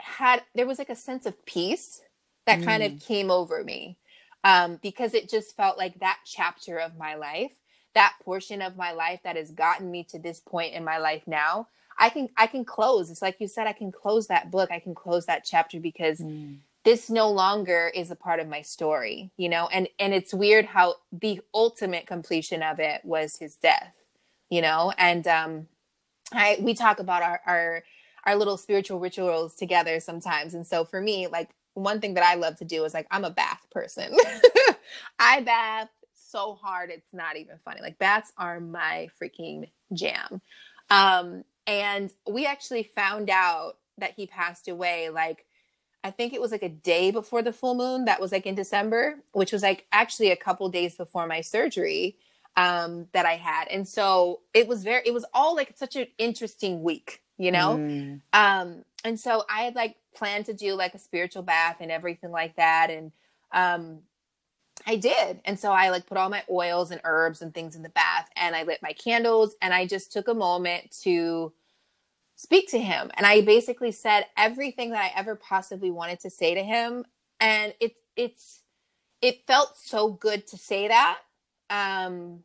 [0.00, 2.02] had there was like a sense of peace
[2.46, 3.98] that kind of came over me.
[4.44, 7.52] um, because it just felt like that chapter of my life,
[7.94, 11.22] that portion of my life that has gotten me to this point in my life
[11.26, 11.68] now.
[11.98, 13.10] I can I can close.
[13.10, 14.70] It's like you said, I can close that book.
[14.70, 16.58] I can close that chapter because Mm.
[16.84, 19.68] This no longer is a part of my story, you know.
[19.68, 23.94] And and it's weird how the ultimate completion of it was his death,
[24.50, 24.92] you know.
[24.98, 25.68] And um,
[26.32, 27.84] I we talk about our our
[28.24, 30.54] our little spiritual rituals together sometimes.
[30.54, 33.24] And so for me, like one thing that I love to do is like I'm
[33.24, 34.16] a bath person.
[35.18, 37.80] I bath so hard it's not even funny.
[37.80, 40.40] Like baths are my freaking jam.
[40.90, 45.46] Um and we actually found out that he passed away like
[46.04, 48.54] I think it was like a day before the full moon that was like in
[48.54, 52.16] December, which was like actually a couple days before my surgery
[52.56, 53.68] um that I had.
[53.68, 57.76] And so it was very it was all like such an interesting week, you know?
[57.76, 58.20] Mm.
[58.32, 62.30] um and so i had like planned to do like a spiritual bath and everything
[62.30, 63.12] like that and
[63.52, 64.00] um
[64.86, 67.82] i did and so i like put all my oils and herbs and things in
[67.82, 71.52] the bath and i lit my candles and i just took a moment to
[72.42, 73.10] speak to him.
[73.14, 77.04] And i basically said everything that i ever possibly wanted to say to him.
[77.40, 78.62] And it it's
[79.20, 81.18] it felt so good to say that
[81.70, 82.40] um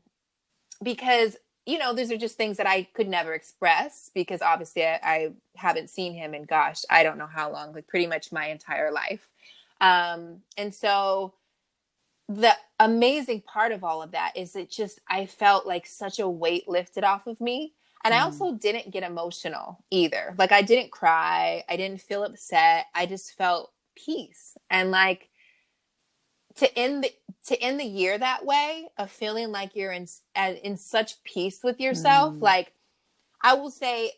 [0.84, 5.00] because you know these are just things that i could never express because obviously I,
[5.04, 8.48] I haven't seen him in gosh i don't know how long like pretty much my
[8.48, 9.28] entire life.
[9.82, 11.34] Um and so
[12.30, 16.30] the amazing part of all of that is it just i felt like such a
[16.30, 17.74] weight lifted off of me
[18.08, 18.24] and i Mm.
[18.24, 20.34] also didn't get emotional either.
[20.38, 21.64] Like i didn't cry.
[21.70, 22.88] I didn't feel upset.
[22.96, 24.56] I just felt peace.
[24.70, 25.30] And like
[26.56, 27.12] to end the
[27.48, 30.08] to end the year that way of feeling like you're in
[30.64, 32.42] in such peace with yourself Mm.
[32.42, 32.74] like
[33.42, 34.12] i will say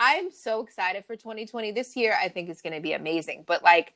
[0.00, 3.44] i'm so excited for 2020 this year i think it's going to be amazing.
[3.46, 3.94] But like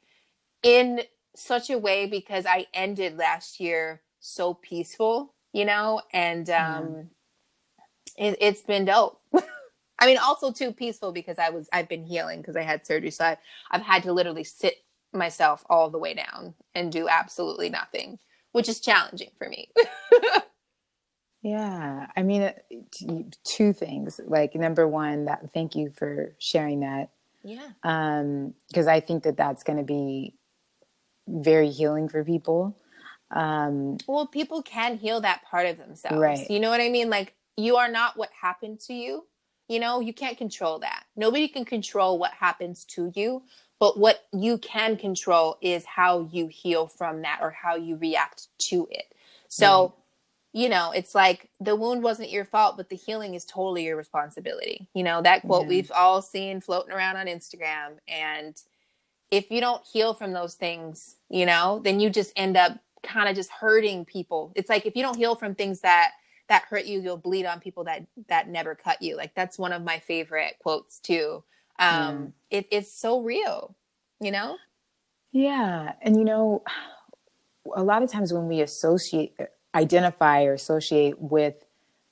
[0.63, 1.03] in
[1.35, 6.03] such a way because i ended last year so peaceful you know?
[6.13, 7.11] And um
[8.17, 9.17] it, it's been dope
[9.99, 13.11] i mean also too peaceful because i was i've been healing because i had surgery
[13.11, 13.39] so I,
[13.71, 14.75] i've had to literally sit
[15.13, 18.19] myself all the way down and do absolutely nothing
[18.53, 19.71] which is challenging for me
[21.41, 22.53] Yeah, I mean,
[23.45, 24.21] two things.
[24.27, 27.11] Like number one, that thank you for sharing that,
[27.45, 30.35] yeah um, because I think that that's going to be
[31.29, 32.77] very healing for people.
[33.31, 36.51] Um, well people can heal that part of themselves Right.
[36.51, 39.27] you know what i mean like you are not what happened to you
[39.68, 41.04] you know you can't control that.
[41.16, 43.42] Nobody can control what happens to you
[43.81, 48.48] but what you can control is how you heal from that or how you react
[48.59, 49.14] to it.
[49.48, 50.61] So mm-hmm.
[50.61, 53.96] you know it's like the wound wasn't your fault but the healing is totally your
[53.96, 54.88] responsibility.
[54.94, 55.68] You know that quote Yeah.
[55.68, 58.61] we've all seen floating around on instagram and
[59.31, 63.28] if you don't heal from those things you know then you just end up kind
[63.28, 64.52] of just hurting people.
[64.54, 66.12] It's like if you don't heal from things that
[66.49, 69.73] that hurt you you'll bleed on people that that never cut you like that's one
[69.73, 71.43] of my favorite quotes too
[71.79, 73.77] um it, it's so real
[74.21, 74.57] you know
[75.33, 76.63] yeah, and you know,
[77.77, 79.37] a lot of times when we associate,
[79.75, 81.55] identify, or associate with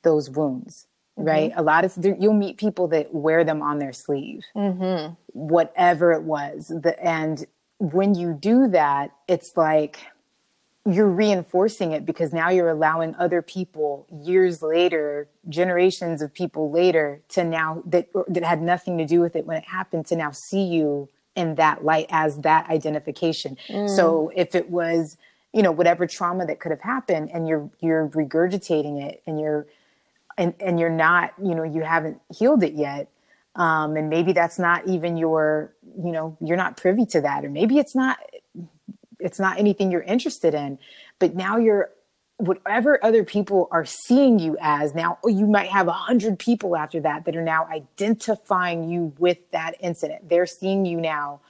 [0.02, 1.52] those wounds, right?
[1.56, 4.42] A lot of you'll meet people that wear them on their sleeve.
[4.54, 5.14] mm-hmm.
[5.28, 6.68] whatever it was.
[6.68, 7.46] The, and
[7.78, 10.06] when you do that, it's like
[10.86, 17.20] you're reinforcing it because now you're allowing other people years later, generations of people later
[17.30, 20.30] to now that that had nothing to do with it when it happened to now
[20.30, 23.56] see you in that light as that identification.
[23.88, 25.16] So if it was,
[25.52, 29.66] you know, whatever trauma that could have happened and you're you're regurgitating it and you're
[30.38, 33.08] and and you're not, you know, you haven't healed it yet,
[33.56, 37.48] um, and maybe that's not even your you know you're not privy to that or
[37.50, 38.18] maybe it's not
[39.18, 40.78] it's not anything you're interested in
[41.18, 41.90] but now you're
[42.38, 46.76] whatever other people are seeing you as now oh, you might have a hundred people
[46.76, 50.28] after that that are now identifying you with that incident.
[50.28, 51.40] They're seeing you now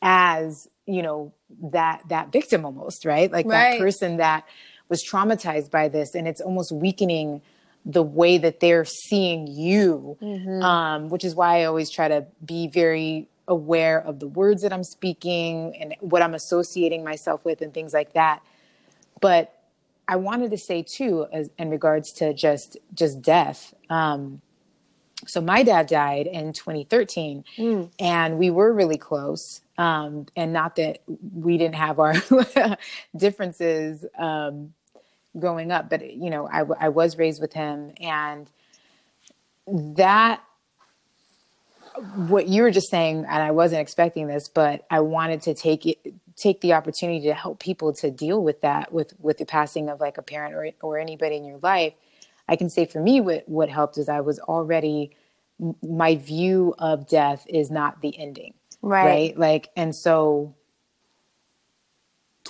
[0.00, 1.32] as you know
[1.62, 3.30] that that victim almost right?
[3.30, 3.72] Like Right.
[3.72, 4.44] that person that
[4.88, 7.40] was traumatized by this and it's almost weakening
[7.84, 10.16] the way that they're seeing you
[10.62, 14.72] um, which is why i always try to be very aware of the words that
[14.72, 18.42] i'm speaking and what i'm associating myself with and things like that.
[19.20, 19.54] But
[20.08, 24.40] i wanted to say too as, in regards to just just death um,
[25.26, 27.44] so my dad died in 2013
[28.00, 31.02] and we were really close um, and not that
[31.34, 32.14] we didn't have our
[33.16, 34.74] differences um,
[35.38, 38.50] growing up but you know I, I was raised with him and
[39.66, 40.42] that
[42.14, 45.86] what you were just saying and i wasn't expecting this but i wanted to take
[45.86, 45.98] it
[46.36, 50.00] take the opportunity to help people to deal with that with with the passing of
[50.00, 51.94] like a parent or or anybody in your life.
[52.48, 55.14] I can say for me what what helped is i was already
[55.82, 59.04] my view of death is not the ending Right.
[59.04, 60.54] right, like and so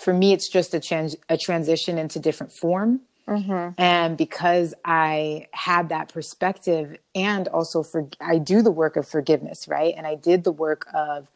[0.00, 3.80] for me it's just a trans a transition into different form Mm-hmm.
[3.80, 9.68] and because i had that perspective and also for i do the work of forgiveness
[9.68, 11.28] right and i did the work of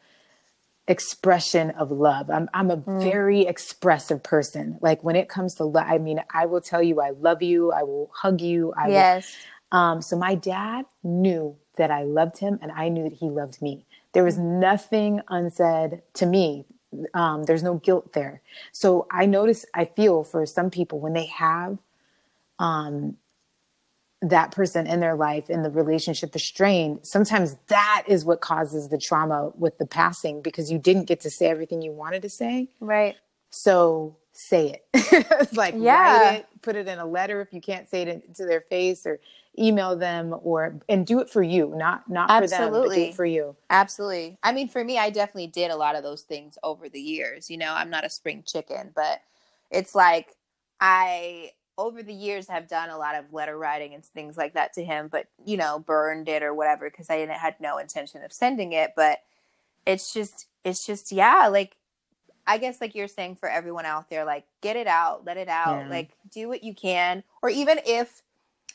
[0.87, 5.85] expression of love i'm, I'm a very expressive person like when it comes to love
[5.87, 8.93] i mean i will tell you i love you i will hug you i will
[8.93, 9.35] Yes.
[9.71, 13.61] um, so my dad knew that I loved him and I knew that he loved
[13.61, 13.85] me.
[14.13, 16.65] There was nothing unsaid to me.
[17.13, 18.41] Um, there's no guilt there.
[18.71, 21.77] So I notice, I feel for some people when they have
[22.59, 23.17] um,
[24.21, 28.89] that person in their life and the relationship is strained, sometimes that is what causes
[28.89, 32.29] the trauma with the passing because you didn't get to say everything you wanted to
[32.29, 32.69] say.
[32.79, 33.15] Right.
[33.49, 35.49] So say it.
[35.53, 36.29] like Yeah.
[36.29, 39.05] write it, put it in a letter if you can't say it to their face
[39.05, 39.19] or
[39.57, 43.03] email them or and do it for you, not not for them, but do Absolutely.
[43.05, 43.55] it for you.
[43.69, 44.37] Absolutely.
[44.43, 47.49] I mean, for me, I definitely did a lot of those things over the years.
[47.49, 49.21] You know, I'm not a spring chicken, but
[49.71, 50.35] it's like
[50.79, 54.73] I, over the years, have done a lot of letter writing and things like that
[54.73, 58.23] to him, but, you know, burned it or whatever because I didn't, had no intention
[58.23, 58.91] of sending it.
[58.95, 59.19] But
[59.85, 61.75] it's just, it's just, yeah, like,
[62.47, 65.49] I guess, like you're saying for everyone out there, like, get it out, let it
[65.49, 65.89] out, Yeah.
[65.89, 67.23] like, do what you can.
[67.41, 68.23] Or even if,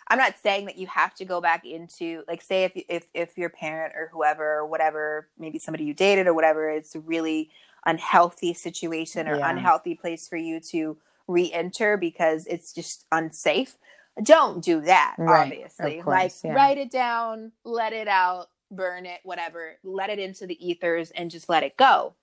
[0.09, 3.39] I'm not saying that you have to go back into like say if if if
[3.39, 7.51] your parent or whoever or whatever maybe somebody you dated or whatever it's a really
[7.87, 9.49] unhealthy situation or Yeah.
[9.49, 13.77] unhealthy place for you to re-enter because it's just unsafe
[14.23, 16.53] don't do that Right, obviously of like yeah.
[16.55, 21.31] write it down let it out burn it whatever let it into the ethers and
[21.31, 22.15] just let it go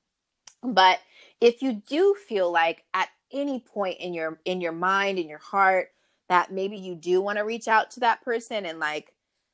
[0.64, 1.00] but
[1.42, 5.40] if you do feel like at any point in your in your mind in your
[5.40, 5.90] heart
[6.30, 9.14] that maybe you do want to reach out to that person and like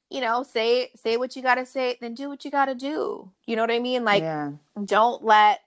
[0.09, 2.75] you know say say what you got to say then do what you got to
[2.75, 3.29] do.
[3.45, 4.05] You know what i mean?
[4.05, 4.51] Like yeah.
[4.83, 5.61] don't let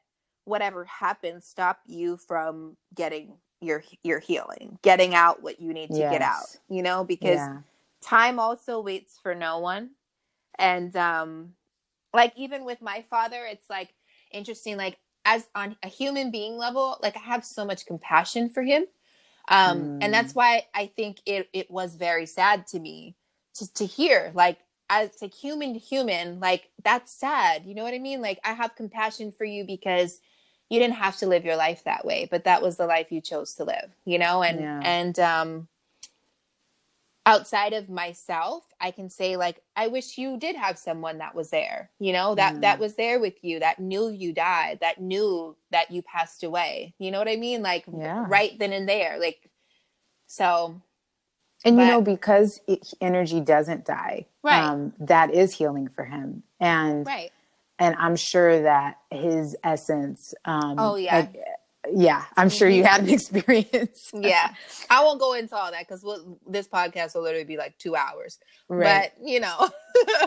[0.45, 5.99] whatever happens stop you from getting your your healing getting out what you need to
[5.99, 7.05] get out you know?
[7.05, 7.59] Because yeah.
[8.03, 9.91] time also waits for no one.
[10.59, 11.53] And um
[12.15, 13.93] like even with my father it's like
[14.33, 14.99] interesting like
[15.31, 18.85] as on a human being level like i have so much compassion for him
[19.49, 19.99] um Mm.
[20.01, 23.15] and that's why i think it it was very sad to me
[23.55, 24.59] to to hear like
[24.91, 28.53] as like human to human like that's sad you know what i mean like i
[28.53, 30.21] have compassion for you because
[30.71, 33.21] you didn't have to live your life that way but that was the life you
[33.21, 34.81] chose to live you know and Yeah.
[34.83, 35.69] and um
[37.29, 41.51] outside of myself i can say like i wish you did have someone that was
[41.51, 42.63] there you know that Mm.
[42.63, 46.95] that was there with you that knew you died that knew that you passed away
[46.99, 48.27] you know what i mean like Yeah.
[48.29, 49.51] right then and there like
[50.29, 50.83] so
[51.65, 54.63] And you know, because it, energy doesn't die, Right.
[54.65, 56.45] um, that is healing for him.
[56.61, 57.33] And right
[57.79, 60.35] and I'm sure that his essence.
[60.47, 61.17] Um, Oh, yeah.
[61.19, 61.37] Like,
[61.93, 62.25] yeah.
[62.37, 64.11] I'm sure you had an experience.
[64.15, 64.55] yeah
[64.91, 67.95] i won't go into all that because we'll, this podcast will literally be like two
[67.97, 69.13] hours right.
[69.19, 69.69] but you know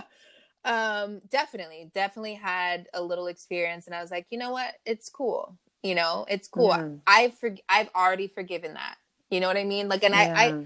[0.65, 5.10] um definitely definitely had a little experience and i was like you know what it's
[5.10, 7.00] cool you know it's cool Mhm.
[7.08, 8.95] i've for, i've already forgiven that
[9.32, 10.65] you know what i mean like and I, I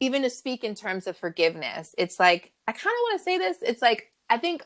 [0.00, 3.38] even to speak in terms of forgiveness it's like i kind of want to say
[3.38, 4.64] this it's like i think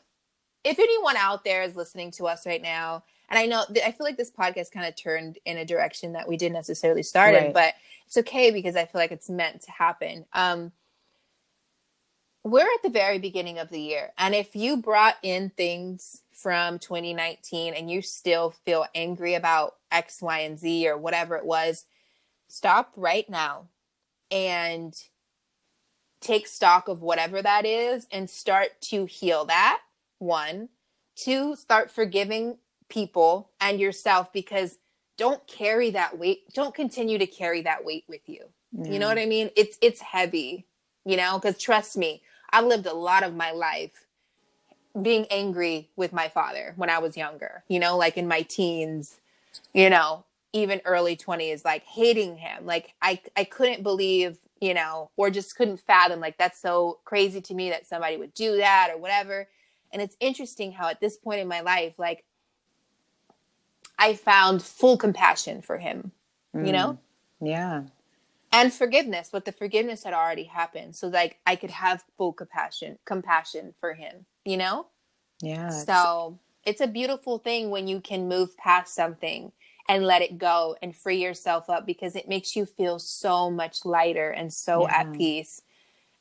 [0.63, 4.05] if anyone out there is listening to us right now and i know i feel
[4.05, 7.51] like this podcast kind of turned in a direction that we didn't necessarily start in
[7.51, 7.73] but
[8.05, 10.25] it's okay because i feel like it's meant to happen.
[10.33, 10.71] Um
[12.43, 16.79] we're at the very beginning of the year and if you brought in things from
[16.79, 21.85] 2019 and you still feel angry about x y and z or whatever it was
[22.47, 23.67] stop right now
[24.31, 24.95] and
[26.21, 29.81] take stock of whatever that is and start to heal that.
[30.19, 30.69] One
[31.15, 32.57] two start forgiving
[32.91, 34.77] people and yourself because
[35.17, 38.45] don't carry that weight don't continue to carry that weight with you.
[38.73, 39.49] You know what i mean?
[39.55, 40.65] It's it's heavy
[41.05, 44.05] you know because trust me i've lived a lot of my life
[45.01, 49.19] being angry with my father when i was younger you know like in my teens
[49.73, 50.23] you know
[50.53, 52.65] even early 20s like hating him.
[52.65, 57.41] Like i i couldn't believe you know or just couldn't fathom like that's so crazy
[57.41, 59.47] to me that somebody would do that or whatever.
[59.93, 62.23] And it's interesting how at this point in my life like
[64.01, 66.11] i found full compassion for him
[66.53, 66.97] you know mm.
[67.43, 67.83] Yeah.
[68.51, 72.97] and forgiveness but the forgiveness had already happened so like i could have full compassion
[73.05, 74.87] compassion for him you know
[75.41, 75.69] Yeah.
[75.69, 79.51] so it's a beautiful thing when you can move past something
[79.89, 83.83] and let it go and free yourself up because it makes you feel so much
[83.83, 84.99] lighter and so Yeah.
[84.99, 85.61] at peace.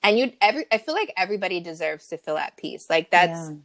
[0.03, 2.89] And you every I feel like everybody deserves to feel at peace.
[2.89, 3.57] Like that's Yeah.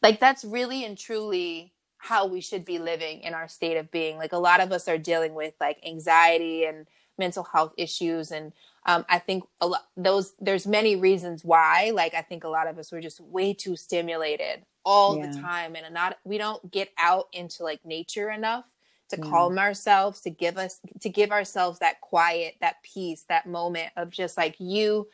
[0.00, 4.16] like that's really and truly how we should be living in our state of being
[4.16, 6.86] like a lot of us are dealing with like anxiety and
[7.18, 8.52] mental health issues and
[8.86, 12.66] um, i think a lot those there's many reasons why like i think a lot
[12.66, 15.26] of us were just way too stimulated all Yeah.
[15.26, 18.64] the time and not we don't get out into like nature enough
[19.10, 19.24] to Yeah.
[19.24, 24.08] calm ourselves to give us to give ourselves that quiet that peace that moment of
[24.08, 25.08] just like you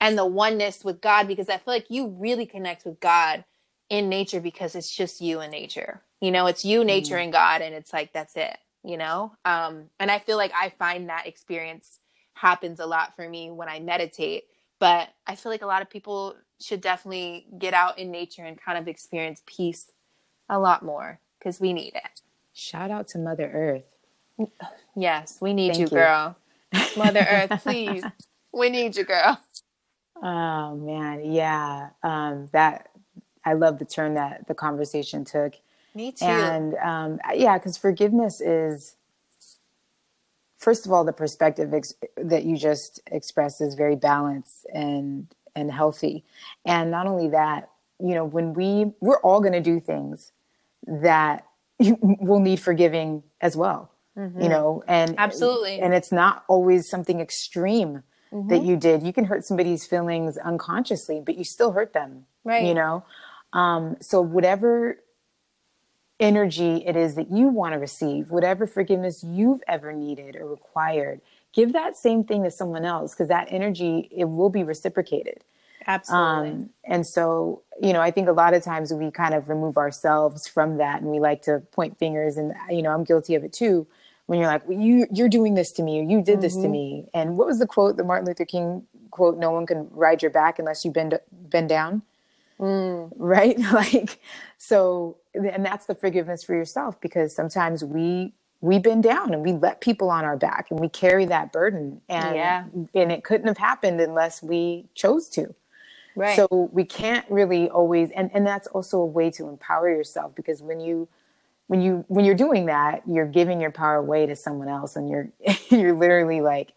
[0.00, 3.44] and the oneness with god because i feel like you really connect with god
[3.90, 6.00] in nature because it's just you and nature.
[6.22, 8.56] You know, it's you, nature, and God, and it's like that's it.
[8.84, 11.98] You know, um, and I feel like I find that experience
[12.34, 14.44] happens a lot for me when I meditate.
[14.78, 18.56] But I feel like a lot of people should definitely get out in nature and
[18.56, 19.90] kind of experience peace
[20.48, 22.20] a lot more because we need it.
[22.52, 23.84] Shout out to Mother Earth.
[24.94, 25.88] Yes, we need you, you.
[25.88, 26.36] girl.
[26.98, 28.04] Mother Earth, please,
[28.52, 29.40] we need you, girl.
[30.22, 31.88] Oh man, yeah.
[32.02, 32.90] Um, that
[33.44, 35.54] I love the turn that the conversation took.
[35.94, 36.24] Me too.
[36.24, 38.96] And um, yeah, because forgiveness is,
[40.58, 45.70] first of all, the perspective ex- that you just expressed is very balanced and and
[45.70, 46.24] healthy.
[46.64, 47.68] And not only that,
[48.00, 50.32] you know, when we we're all going to do things
[50.86, 51.46] that
[51.78, 53.90] you will need forgiving as well.
[54.14, 55.80] You know, and Absolutely.
[55.80, 58.48] and it's not always something extreme Mm-hmm.
[58.48, 59.02] that you did.
[59.02, 62.24] You can hurt somebody's feelings unconsciously, but you still hurt them.
[62.44, 62.64] Right.
[62.64, 63.04] You know,
[63.52, 64.96] um, so whatever
[66.22, 71.20] energy it is that you want to receive, whatever forgiveness you've ever needed or required,
[71.52, 75.42] give that same thing to someone else because that energy it will be reciprocated.
[75.86, 76.50] Absolutely.
[76.50, 79.76] Um, and so, you know, I think a lot of times we kind of remove
[79.76, 83.42] ourselves from that and we like to point fingers and, you know, I'm guilty of
[83.42, 83.86] it too.
[84.26, 86.68] When you're like, well, you, you're doing this to me or you did this to
[86.68, 87.08] me.
[87.12, 90.30] And what was the quote, the Martin Luther King quote, no one can ride your
[90.30, 92.02] back unless you bend, bend down.
[92.62, 93.12] Mm.
[93.16, 93.58] Right.
[93.72, 94.20] like,
[94.58, 99.52] so, and that's the forgiveness for yourself because sometimes we, we bend down and we
[99.54, 102.64] let people on our back and we carry that burden and, Yeah.
[102.94, 105.54] and it couldn't have happened unless we chose to.
[106.16, 106.36] right.
[106.36, 110.62] So we can't really always, and, and that's also a way to empower yourself because
[110.62, 111.08] when you,
[111.68, 115.10] when you, when you're doing that, you're giving your power away to someone else and
[115.10, 115.30] you're,
[115.70, 116.72] you're literally like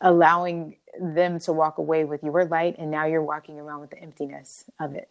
[0.00, 2.76] allowing them to walk away with your light.
[2.78, 5.08] And now you're walking around with the emptiness of it.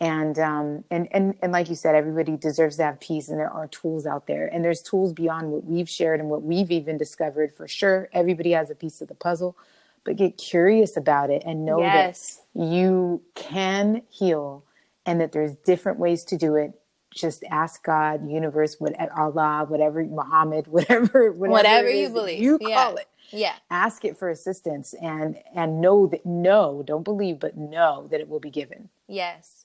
[0.00, 3.50] And, um, and, and, and like you said, everybody deserves to have peace and there
[3.50, 6.96] are tools out there and there's tools beyond what we've shared and what we've even
[6.98, 8.08] discovered for sure.
[8.12, 9.56] Everybody has a piece of the puzzle,
[10.04, 12.18] but get curious about it and know that
[12.54, 14.64] you can heal
[15.06, 16.72] and that there's different ways to do it
[17.14, 22.40] just ask god universe what allah whatever muhammad whatever whatever, Whatever you believe.
[22.42, 22.74] you Yeah.
[22.74, 23.54] call it Yeah.
[23.70, 28.28] ask it for assistance and and know that no don't believe but know that it
[28.28, 29.64] will be given Yes.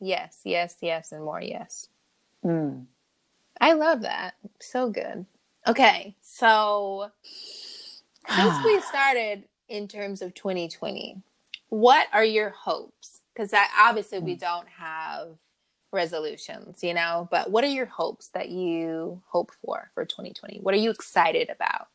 [0.00, 1.88] Yes, yes, yes, and more yes.
[2.44, 2.86] Mm.
[3.60, 4.34] I love that.
[4.60, 5.26] So good.
[5.68, 7.10] Okay, so
[8.28, 11.22] since we started in terms of 2020,
[11.68, 13.20] what are your hopes?
[13.32, 15.28] Because obviously we don't have
[15.92, 20.60] resolutions, you know, but what are your hopes that you hope for for 2020?
[20.60, 21.88] What are you excited about?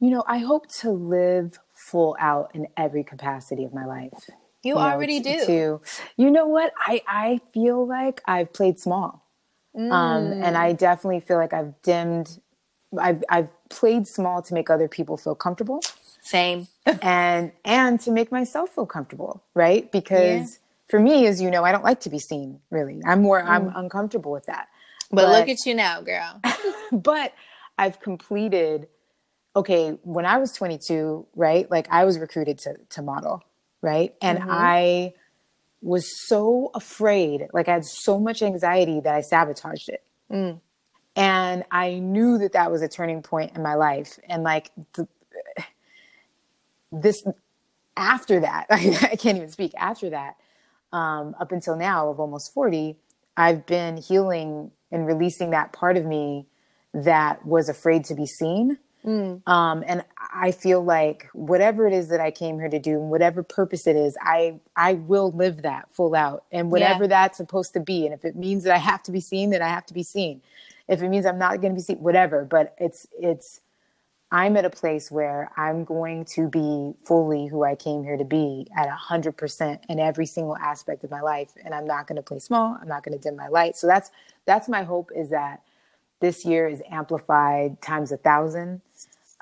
[0.00, 4.28] you know i hope to live full out in every capacity of my life
[4.62, 5.46] You, know, already t- do.
[5.46, 5.80] To,
[6.16, 6.72] you know what?
[6.78, 9.26] I, I feel like I've played small.
[9.74, 12.40] Um, and I definitely feel like I've dimmed,
[12.98, 15.80] I've, I've played small to make other people feel comfortable
[16.20, 16.68] Same.
[17.02, 19.42] and, and to make myself feel comfortable.
[19.54, 19.90] Right.
[19.90, 20.58] Because
[20.90, 23.00] for me, as you know, I don't like to be seen really.
[23.06, 23.78] I'm more, I'm mm.
[23.78, 24.68] uncomfortable with that.
[25.10, 26.40] But, look at you now, girl.
[26.92, 27.32] but
[27.78, 28.88] I've completed.
[29.56, 31.68] Okay, when I was 22, right?
[31.70, 33.42] Like I was recruited to to model,
[33.82, 34.14] right?
[34.22, 34.50] And mm-hmm.
[34.50, 35.14] I
[35.82, 40.02] was so afraid, like I had so much anxiety that I sabotaged it.
[40.30, 40.60] Mm.
[41.16, 44.18] And I knew that that was a turning point in my life.
[44.28, 45.08] And like the,
[46.92, 47.22] this,
[47.96, 49.72] after that, I can't even speak.
[49.76, 50.36] After that,
[50.92, 52.96] um, up until now of almost 40,
[53.36, 56.46] I've been healing and releasing that part of me
[56.92, 58.78] that was afraid to be seen.
[59.46, 63.10] Um, and I feel like whatever it is that I came here to do, and
[63.10, 67.08] whatever purpose it is, I I will live that full out, and whatever Yeah.
[67.08, 68.04] that's supposed to be.
[68.04, 70.02] And if it means that I have to be seen, then I have to be
[70.02, 70.42] seen.
[70.86, 72.44] If it means I'm not going to be seen, whatever.
[72.44, 73.60] But it's it's
[74.32, 78.24] I'm at a place where I'm going to be fully who I came here to
[78.24, 82.22] be at 100% in every single aspect of my life and I'm not going to
[82.22, 83.76] play small, I'm not going to dim my light.
[83.76, 84.10] So that's
[84.46, 85.62] that's my hope is that
[86.20, 88.82] this year is amplified times a thousand.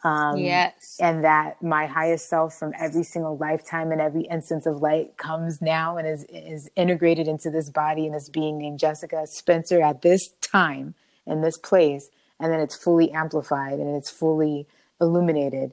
[0.05, 0.97] Um, yes.
[1.01, 5.61] And that my highest self from every single lifetime and every instance of light comes
[5.61, 10.03] now and is, is integrated into this body and this being named Jessica Spencer at
[10.03, 10.95] this time
[11.26, 12.11] in this place.
[12.39, 14.68] And then it's fully amplified and it's fully
[15.01, 15.72] illuminated.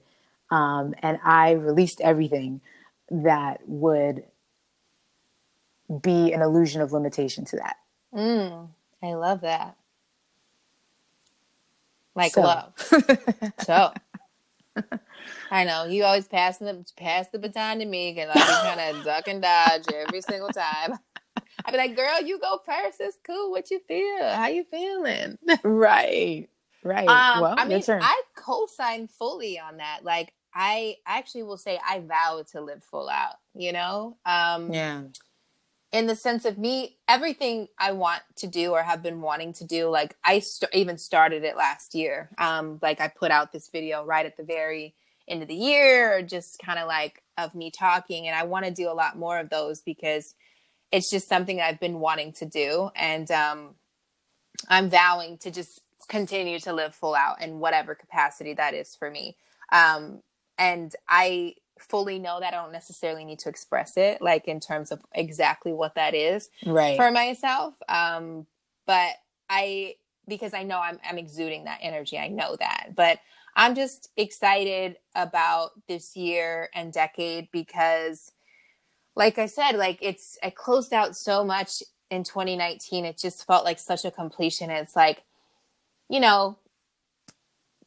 [0.51, 2.61] Um, and I released everything
[3.09, 4.23] that would
[6.01, 7.77] be an illusion of limitation to that.
[8.13, 8.69] Mm,
[9.03, 9.77] I love that.
[12.15, 12.41] Like So.
[12.41, 12.73] love.
[13.59, 13.91] So
[15.51, 18.95] I know you always passing the pass the baton to me because I be trying
[18.97, 20.99] to duck and dodge every single time.
[21.65, 22.97] I'd be like, "Girl, you go first.
[22.99, 23.51] It's cool.
[23.51, 24.23] What you feel?
[24.29, 26.49] How you feeling?" right.
[26.85, 27.07] Right.
[27.07, 28.01] Um, well, I mean, turn.
[28.03, 30.01] I co-sign fully on that.
[30.03, 33.37] Like, I actually will say I vow to live full out.
[33.55, 35.01] You know, um, yeah.
[35.91, 39.65] in the sense of me, everything I want to do or have been wanting to
[39.65, 39.89] do.
[39.89, 42.29] Like, I st- even started it last year.
[42.37, 44.93] Um, like, I put out this video right at the very
[45.27, 48.71] end of the year, just kind of like of me talking, and I want to
[48.71, 50.35] do a lot more of those because
[50.91, 53.75] it's just something I've been wanting to do, and um,
[54.69, 59.09] I'm vowing to just continue to live full out in whatever capacity that is for
[59.09, 59.35] me.
[59.71, 60.21] Um,
[60.57, 64.91] and I fully know that I don't necessarily need to express it, like in terms
[64.91, 66.97] of exactly what that is Right.
[66.97, 67.75] for myself.
[67.89, 68.45] Um,
[68.85, 69.13] but
[69.49, 69.95] I,
[70.27, 72.91] because I know I'm, I'm exuding that energy, I know that.
[72.95, 73.19] But
[73.55, 78.31] I'm just excited about this year and decade because,
[79.15, 83.05] like I said, like it's, I closed out so much in 2019.
[83.05, 84.69] It just felt like such a completion.
[84.69, 85.23] It's like,
[86.09, 86.57] you know,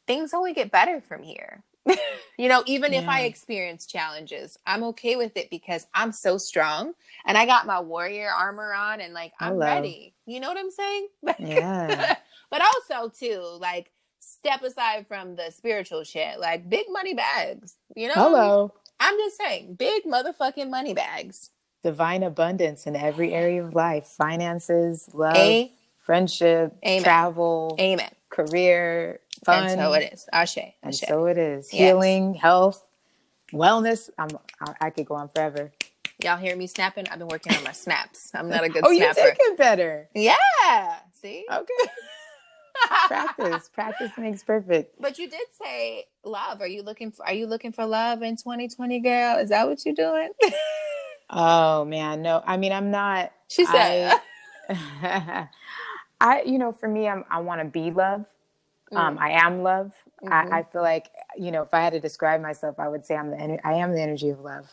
[0.07, 1.63] things only get better from here.
[2.37, 6.93] you know, even if I experience challenges, I'm okay with it because I'm so strong
[7.25, 9.65] and I got my warrior armor on and like I'm Hello.
[9.65, 10.13] ready.
[10.25, 11.07] You know what I'm saying?
[11.39, 12.15] Yeah.
[12.51, 17.75] but also too, like step aside from the spiritual shit, like big money bags.
[17.95, 18.15] You know?
[18.15, 18.73] Hello.
[18.99, 21.51] I'm just saying, big motherfucking money bags.
[21.83, 25.69] Divine abundance in every area of life finances, love,
[26.09, 27.03] friendship, Amen.
[27.03, 28.09] travel, amen.
[28.31, 29.65] career, fun.
[29.65, 30.27] And so it is.
[30.33, 30.57] Ashe.
[30.57, 31.01] And Ashe.
[31.07, 31.71] so it is.
[31.71, 31.81] Yes.
[31.81, 32.83] Healing, health,
[33.53, 34.09] wellness.
[34.17, 34.29] I'm,
[34.59, 35.71] I, I could go on forever.
[36.23, 37.07] Y'all hear me snapping?
[37.11, 38.31] I've been working on my snaps.
[38.33, 39.35] I'm not a good oh, you're snapper.
[39.37, 40.09] taking better.
[40.15, 40.95] Yeah.
[41.11, 41.45] See?
[41.47, 41.91] Okay.
[43.07, 43.69] Practice.
[43.71, 44.99] Practice makes perfect.
[44.99, 46.59] But you did say love.
[46.61, 49.37] Are you looking for are you looking for love in 2020, girl?
[49.37, 50.31] Is that what you're doing?
[51.29, 52.41] Oh man, no.
[52.43, 53.31] I mean, I'm not.
[53.47, 54.19] she said.
[54.67, 55.47] I,
[56.21, 58.25] I you know, for me, I'm, I want to be love.
[58.95, 59.93] Um, I am love.
[60.23, 60.31] Mhm.
[60.31, 63.15] I, I feel like you know, if I had to describe myself, I would say
[63.15, 64.67] I'm the ener- I am the energy of love.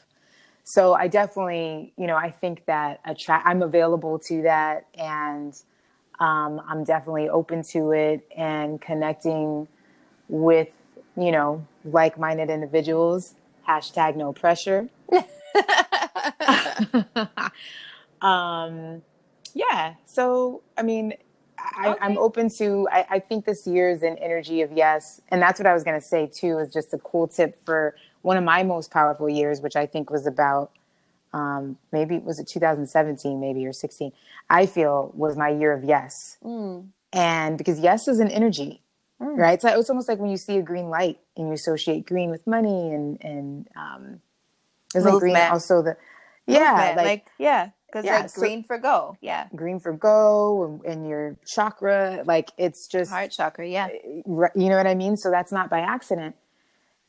[0.65, 3.47] So I definitely, you know, I think that attract.
[3.47, 5.55] I'm available to that, and
[6.21, 9.69] um, I'm definitely open to it and connecting
[10.29, 10.71] with
[11.17, 13.35] you know like-minded individuals.
[13.69, 14.89] Hashtag no pressure.
[18.23, 19.03] um
[19.55, 21.13] yeah so i mean
[21.77, 25.21] I, i'm open to I, I think this year is an energy of yes.
[25.31, 27.97] And that's what i was going to say too is just a cool tip for
[28.23, 30.71] one of my most powerful years which i think was about
[31.33, 34.13] um maybe was it 2017 maybe or 16
[34.49, 36.39] i feel was my year of yes.
[36.45, 36.89] Mm.
[37.13, 38.83] and because yes is an energy
[39.21, 39.39] Mm.
[39.39, 39.61] right?
[39.61, 42.47] So it's almost like when you see a green light and you associate green with
[42.47, 44.21] money and and um
[44.95, 45.97] isn't green also the
[46.47, 49.17] yeah like, like, yeah, because Yeah, like so- green for go.
[49.21, 49.49] Yeah.
[49.57, 53.89] green for go and, and your chakra like it's just Heart chakra, yeah.
[54.27, 55.17] You know what I mean?
[55.17, 56.37] So that's not by accident.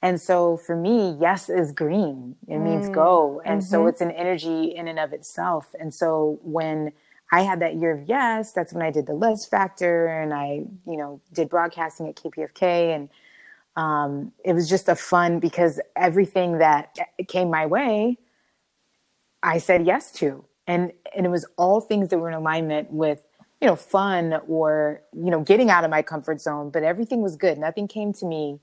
[0.02, 2.36] And so for me, yes is green.
[2.48, 3.42] It means Mm, go.
[3.46, 3.90] And so mhm.
[3.90, 5.74] it's an energy in and of itself.
[5.80, 6.94] And so when
[7.32, 10.64] I had that year of yes, that's when I did the Les Factor and I,
[10.88, 12.96] you know, did broadcasting at KPFK.
[12.96, 13.10] And
[13.76, 16.96] um, it was just a fun because everything that
[17.28, 18.18] came my way,
[19.44, 20.46] I said yes to.
[20.68, 23.24] And and it was all things that were in alignment with
[23.62, 27.36] you know fun or you know getting out of my comfort zone but everything was
[27.36, 28.60] good nothing came to me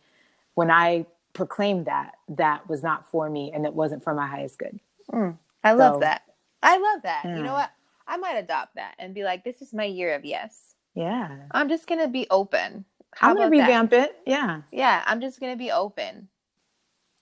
[0.55, 4.59] when i proclaimed that that was not for me and it wasn't for my highest
[4.59, 4.78] good
[5.12, 6.22] mm, I love that.
[6.62, 7.24] I love that.
[7.24, 7.70] You know what?
[8.07, 10.74] I might adopt that and be like, this is my year of yes.
[10.94, 12.84] yeah I'm just gonna be open.
[13.14, 13.66] How i'm gonna about that?
[13.66, 16.28] revamp it yeah Yeah, I'm just gonna be open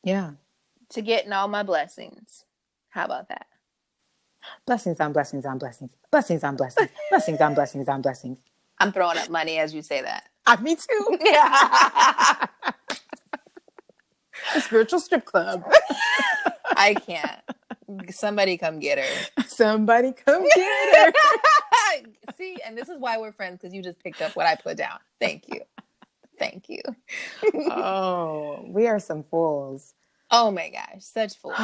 [0.02, 0.32] yeah
[0.90, 2.44] to getting all my blessings.
[2.90, 3.46] How about that?
[4.66, 8.38] Blessings on blessings on blessings blessings on blessings blessings on blessings on blessings
[8.78, 10.24] I'm throwing up money as you say that.
[10.46, 12.46] uh, me too Yeah.
[14.56, 15.62] a spiritual strip club.
[16.76, 17.40] I can't.
[18.10, 19.44] Somebody come get her.
[19.46, 22.02] Somebody come get her.
[22.36, 24.76] See, and this is why we're friends because you just picked up what I put
[24.78, 24.98] down.
[25.20, 25.60] Thank you.
[26.38, 26.80] Thank you.
[27.70, 29.94] oh, we are some fools.
[30.32, 31.56] Oh my gosh, such fools.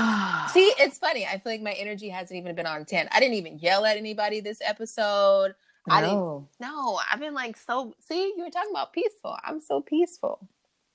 [0.52, 1.26] See, it's funny.
[1.26, 3.08] I feel like my energy hasn't even been on 10.
[3.10, 5.54] I didn't even yell at anybody this episode.
[5.90, 6.16] I didn't.
[6.16, 6.48] No.
[6.60, 7.94] No, I've been like so.
[8.00, 9.36] See, you were talking about peaceful.
[9.42, 10.46] I'm so peaceful.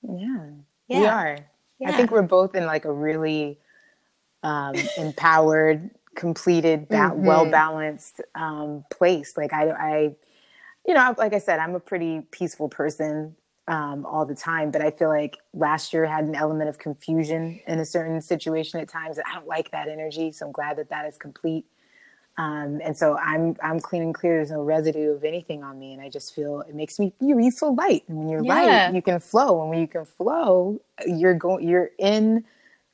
[0.02, 0.46] Yeah,
[0.88, 1.00] Yeah.
[1.00, 1.38] we are.
[1.86, 3.58] I think we're both in like a really
[4.44, 7.24] um, empowered, completed, ba- Mhm.
[7.24, 9.36] well balanced um, place.
[9.36, 10.16] Like I, I,
[10.86, 13.34] you know, like I said, I'm a pretty peaceful person
[13.66, 17.60] um, all the time, but I feel like last year had an element of confusion
[17.66, 19.18] in a certain situation at times.
[19.18, 21.64] I don't like that energy, so I'm glad that that is complete.
[22.36, 24.36] Um, and so I'm I'm clean and clear.
[24.36, 27.38] There's no residue of anything on me, and I just feel it makes me you,
[27.38, 28.02] you feel light.
[28.08, 28.88] And when you're Yeah.
[28.88, 29.60] light, you can flow.
[29.62, 32.44] And when you can flow, you're going you're in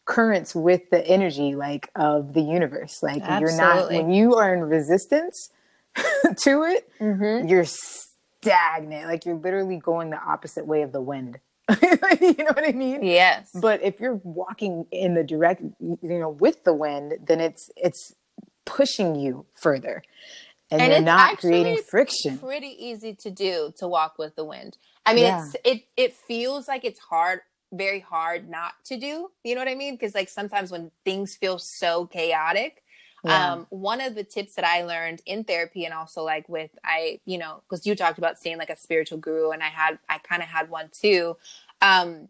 [0.04, 3.02] currents with the energy like of the universe.
[3.02, 3.96] Like you're not Absolutely.
[3.96, 5.50] when you are in resistance
[5.96, 7.48] to it, Mm-hmm.
[7.48, 7.64] you're
[8.42, 9.06] stagnant.
[9.06, 11.38] Like you're literally going the opposite way of the wind.
[11.82, 13.04] you know what I mean?
[13.04, 13.50] Yes.
[13.54, 18.12] But if you're walking in the direct, you know, with the wind, then it's it's
[18.66, 20.02] pushing you further,
[20.70, 22.38] and, And you're not creating friction.
[22.38, 24.78] pretty easy to do to walk with the wind.
[25.06, 25.44] I mean, Yeah.
[25.46, 27.40] it's it it feels like it's hard,
[27.72, 29.30] very hard not to do.
[29.44, 29.94] You know what I mean?
[29.94, 32.82] Because like sometimes when things feel so chaotic,
[33.24, 33.52] Yeah.
[33.52, 37.20] um, one of the tips that I learned in therapy and also like with I,
[37.26, 40.18] you know, because you talked about seeing like a spiritual guru, and I had I
[40.18, 41.36] kind of had one too.
[41.82, 42.28] Um,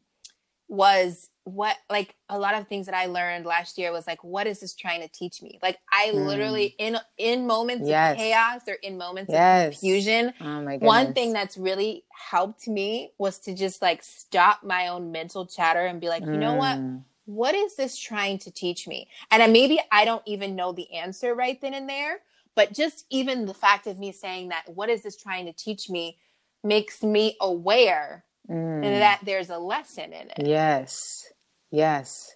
[0.69, 4.47] was what like a lot of things that I learned last year was like, what
[4.47, 5.59] is this trying to teach me?
[5.63, 6.27] Like I Mm.
[6.27, 8.13] literally in in moments Yes.
[8.13, 9.67] of chaos or in moments Yes.
[9.67, 10.89] of confusion, oh my goodness.
[10.89, 15.85] one thing that's really helped me was to just like stop my own mental chatter
[15.87, 16.79] and be like, you know what?
[17.27, 19.09] What is this trying to teach me?
[19.31, 22.21] And maybe I don't even know the answer right then and there,
[22.55, 25.89] but just even the fact of me saying that, what is this trying to teach
[25.91, 26.19] me,
[26.65, 28.83] makes me aware Mm.
[28.99, 30.47] that there's a lesson in it.
[30.47, 31.25] Yes.
[31.71, 32.35] Yes.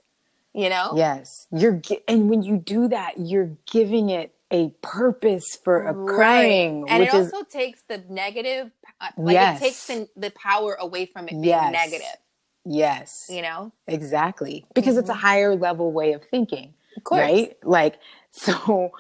[0.53, 0.93] You know?
[0.97, 1.49] Yes.
[1.51, 5.91] You're and when you do that, you're giving it a purpose for Right.
[5.91, 8.71] occurring, And which it is also takes the negative,
[9.01, 9.61] uh, like Yes.
[9.61, 11.73] it takes the, the power away from it being Yes.
[11.73, 12.17] negative.
[12.65, 13.27] Yes.
[13.31, 13.73] You know?
[13.87, 14.67] Exactly.
[14.75, 15.19] Because it's a Mhm.
[15.19, 16.75] higher level way of thinking.
[16.97, 17.21] Of course.
[17.21, 17.57] Right?
[17.65, 17.99] Like,
[18.31, 18.93] so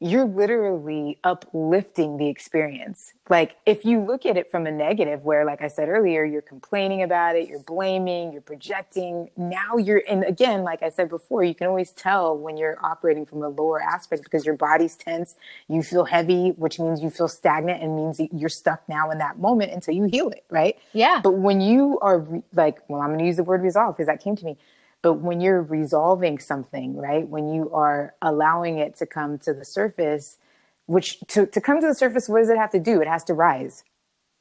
[0.00, 3.14] you're literally uplifting the experience.
[3.28, 6.40] Like, if you look at it from a negative, where, like I said earlier, you're
[6.40, 11.42] complaining about it, you're blaming, you're projecting, now you're, and again, like I said before,
[11.42, 15.34] you can always tell when you're operating from a lower aspect because your body's tense,
[15.68, 19.38] you feel heavy, which means you feel stagnant and means you're stuck now in that
[19.40, 20.78] moment until you heal it, right?
[20.92, 21.20] Yeah.
[21.22, 24.06] But when you are re- like, well, I'm going to use the word resolve because
[24.06, 24.56] that came to me.
[25.02, 27.28] But when you're resolving something, right?
[27.28, 30.38] When you are allowing it to come to the surface,
[30.86, 33.00] which to, to come to the surface, what does it have to do?
[33.00, 33.84] It has to rise,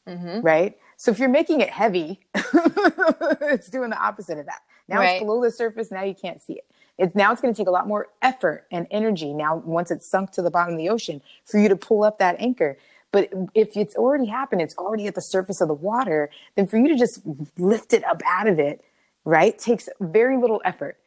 [0.08, 0.78] hmm right?
[0.98, 4.62] So if you're making it heavy, it's doing the opposite of that.
[4.90, 5.12] Now Right.
[5.12, 5.92] it's below the surface.
[5.92, 6.66] Now you can't see it.
[6.98, 9.34] It's now it's going to take a lot more effort and energy.
[9.34, 12.20] Now, once it's sunk to the bottom of the ocean, for you to pull up
[12.20, 12.78] that anchor.
[13.12, 16.78] But if it's already happened, it's already at the surface of the water, then for
[16.78, 17.22] you to just
[17.58, 18.84] lift it up out of it,
[19.28, 20.98] right, takes very little effort.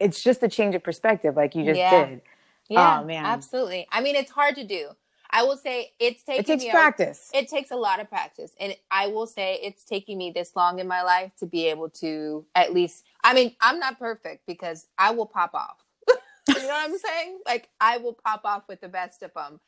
[0.00, 2.06] It's just a change of perspective, like you just Yeah.
[2.06, 2.22] did.
[2.68, 3.24] Yeah, Oh, man.
[3.24, 3.86] absolutely.
[3.92, 4.90] I mean, it's hard to do.
[5.30, 7.30] I will say it's taking It takes me a- practice.
[7.32, 10.78] it takes a lot of practice, and I will say it's taking me this long
[10.80, 13.04] in my life to be able to at least.
[13.22, 15.84] I mean, I'm not perfect because I will pop off.
[16.48, 17.40] you know what I'm saying?
[17.46, 19.60] Like I will pop off with the best of them,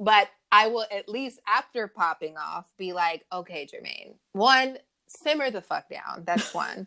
[0.00, 5.62] but I will at least after popping off be like, okay, Jermaine, one, simmer the
[5.62, 6.24] fuck down.
[6.24, 6.86] That's one.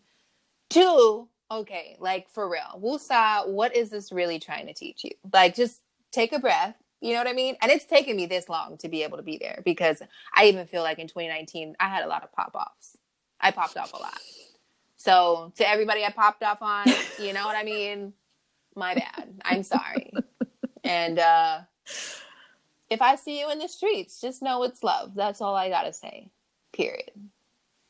[0.70, 5.12] Two, okay, like for real, Wusa, what is this really trying to teach you?
[5.32, 6.76] Like, just take a breath.
[7.02, 7.56] You know what I mean?
[7.62, 10.02] And it's taken me this long to be able to be there because
[10.34, 12.98] I even feel like in 2019, I had a lot of pop offs.
[13.40, 14.20] I popped off a lot.
[14.98, 16.88] So, to everybody I popped off on,
[17.20, 18.14] you know what I mean?
[18.76, 19.40] My bad.
[19.44, 20.12] I'm sorry.
[20.86, 21.62] And uh,
[22.90, 25.16] if I see you in the streets, just know it's love.
[25.16, 26.30] That's all I got to say.
[26.74, 27.12] Period.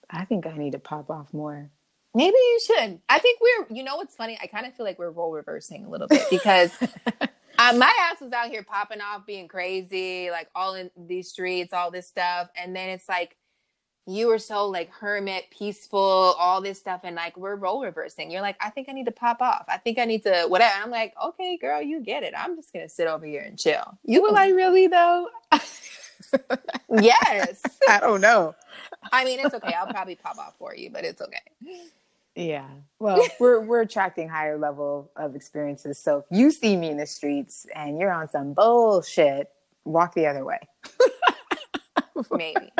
[0.10, 1.70] I think I need to pop off more.
[2.16, 3.00] Maybe you should.
[3.10, 4.38] I think we're, you know what's funny?
[4.42, 6.72] I kind of feel like we're role reversing a little bit because
[7.22, 11.74] uh, my ass was out here popping off, being crazy, like all in these streets,
[11.74, 12.50] all this stuff.
[12.56, 13.36] And then it's like,
[14.08, 17.02] you were so like hermit, peaceful, all this stuff.
[17.04, 18.32] And like, we're role reversing.
[18.32, 19.66] You're like, I think I need to pop off.
[19.68, 20.74] I think I need to, whatever.
[20.82, 22.34] I'm like, okay, girl, you get it.
[22.38, 23.98] I'm just going to sit over here and chill.
[24.04, 25.28] You were like, really though?
[27.02, 27.62] Yes.
[27.90, 28.56] I don't know.
[29.12, 29.74] I mean, it's okay.
[29.74, 31.42] I'll probably pop off for you, but it's okay.
[32.36, 32.68] Yeah.
[33.00, 35.98] Well, we're we're attracting higher level of experiences.
[35.98, 39.50] So if you see me in the streets and you're on some bullshit,
[39.86, 40.60] walk the other way
[42.32, 42.72] Maybe.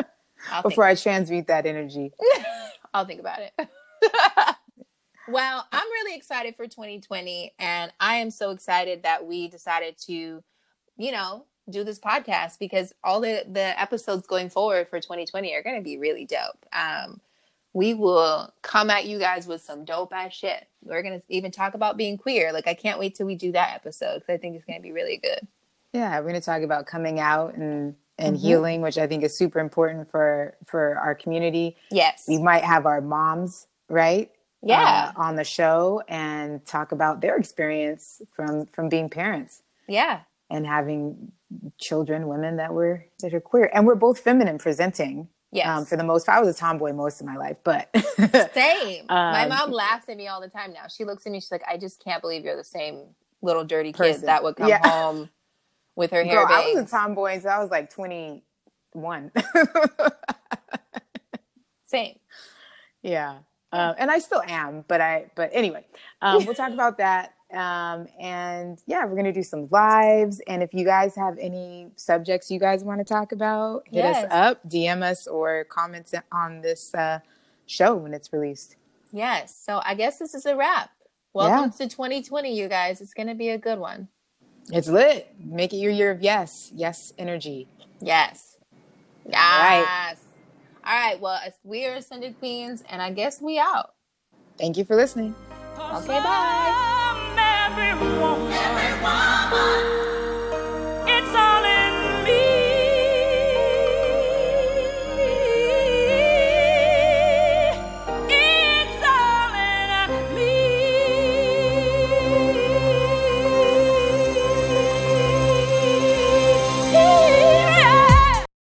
[0.50, 2.12] I'll before I transmute that energy.
[2.94, 3.52] I'll think about it.
[5.28, 10.42] well, I'm really excited for 2020, and I am so excited that we decided to,
[10.96, 15.62] you know, do this podcast because all the the episodes going forward for 2020 are
[15.62, 16.64] going to be really dope.
[16.72, 17.20] Um,
[17.76, 20.66] we will come at you guys with some dope ass shit.
[20.82, 22.50] We're gonna even talk about being queer.
[22.50, 24.92] Like I can't wait till we do that episode because I think it's gonna be
[24.92, 25.46] really good.
[25.92, 28.40] Yeah, we're to talk about coming out and and Mhm.
[28.40, 31.76] healing, which I think is super important for for our community.
[31.90, 32.24] Yes.
[32.26, 34.30] We might have our moms, right?
[34.62, 35.12] Yeah.
[35.14, 40.20] uh, on the show and talk about their experience from from being parents yeah.
[40.48, 41.30] and having
[41.78, 45.28] children, women that were that are queer, and we're both feminine presenting.
[45.56, 45.66] Yes.
[45.68, 47.88] Um, for the most part, I was a tomboy most of my life, but
[48.54, 49.06] Same.
[49.08, 50.86] My Um, mom laughs at me all the time now.
[50.88, 51.40] She looks at me.
[51.40, 54.26] She's like, "I just can't believe you're the same little dirty kid Person.
[54.26, 54.78] that would come Yeah.
[54.88, 55.30] home
[55.96, 58.44] with her hair girl, I was bangs." a tomboy until I was like twenty
[58.92, 59.30] one.
[61.86, 62.18] Same.
[63.02, 63.38] yeah,
[63.72, 65.86] um, and I still am, but I but anyway,
[66.20, 67.34] um, we'll talk about that.
[67.52, 70.40] Um, and yeah, we're gonna do some lives.
[70.48, 74.24] And if you guys have any subjects you guys want to talk about, hit Yes.
[74.24, 77.20] us up, DM us, or comment on this uh,
[77.66, 78.76] show when it's released.
[79.12, 79.54] Yes.
[79.54, 80.90] So I guess this is a wrap.
[81.34, 83.00] Welcome to 2020, you guys.
[83.00, 84.08] It's gonna be a good one.
[84.72, 85.32] It's lit.
[85.38, 87.68] Make it your year of yes, yes energy.
[88.00, 88.58] Yes.
[89.24, 89.34] Yes.
[89.34, 90.14] right.
[90.84, 91.20] All right.
[91.20, 93.94] Well, we are Ascended Queens, and I guess we out.
[94.58, 95.34] Thank you for listening.
[95.78, 97.15] Okay, bye
[97.78, 98.52] every woman.
[98.52, 99.80] Every woman.
[101.08, 101.75] It's all in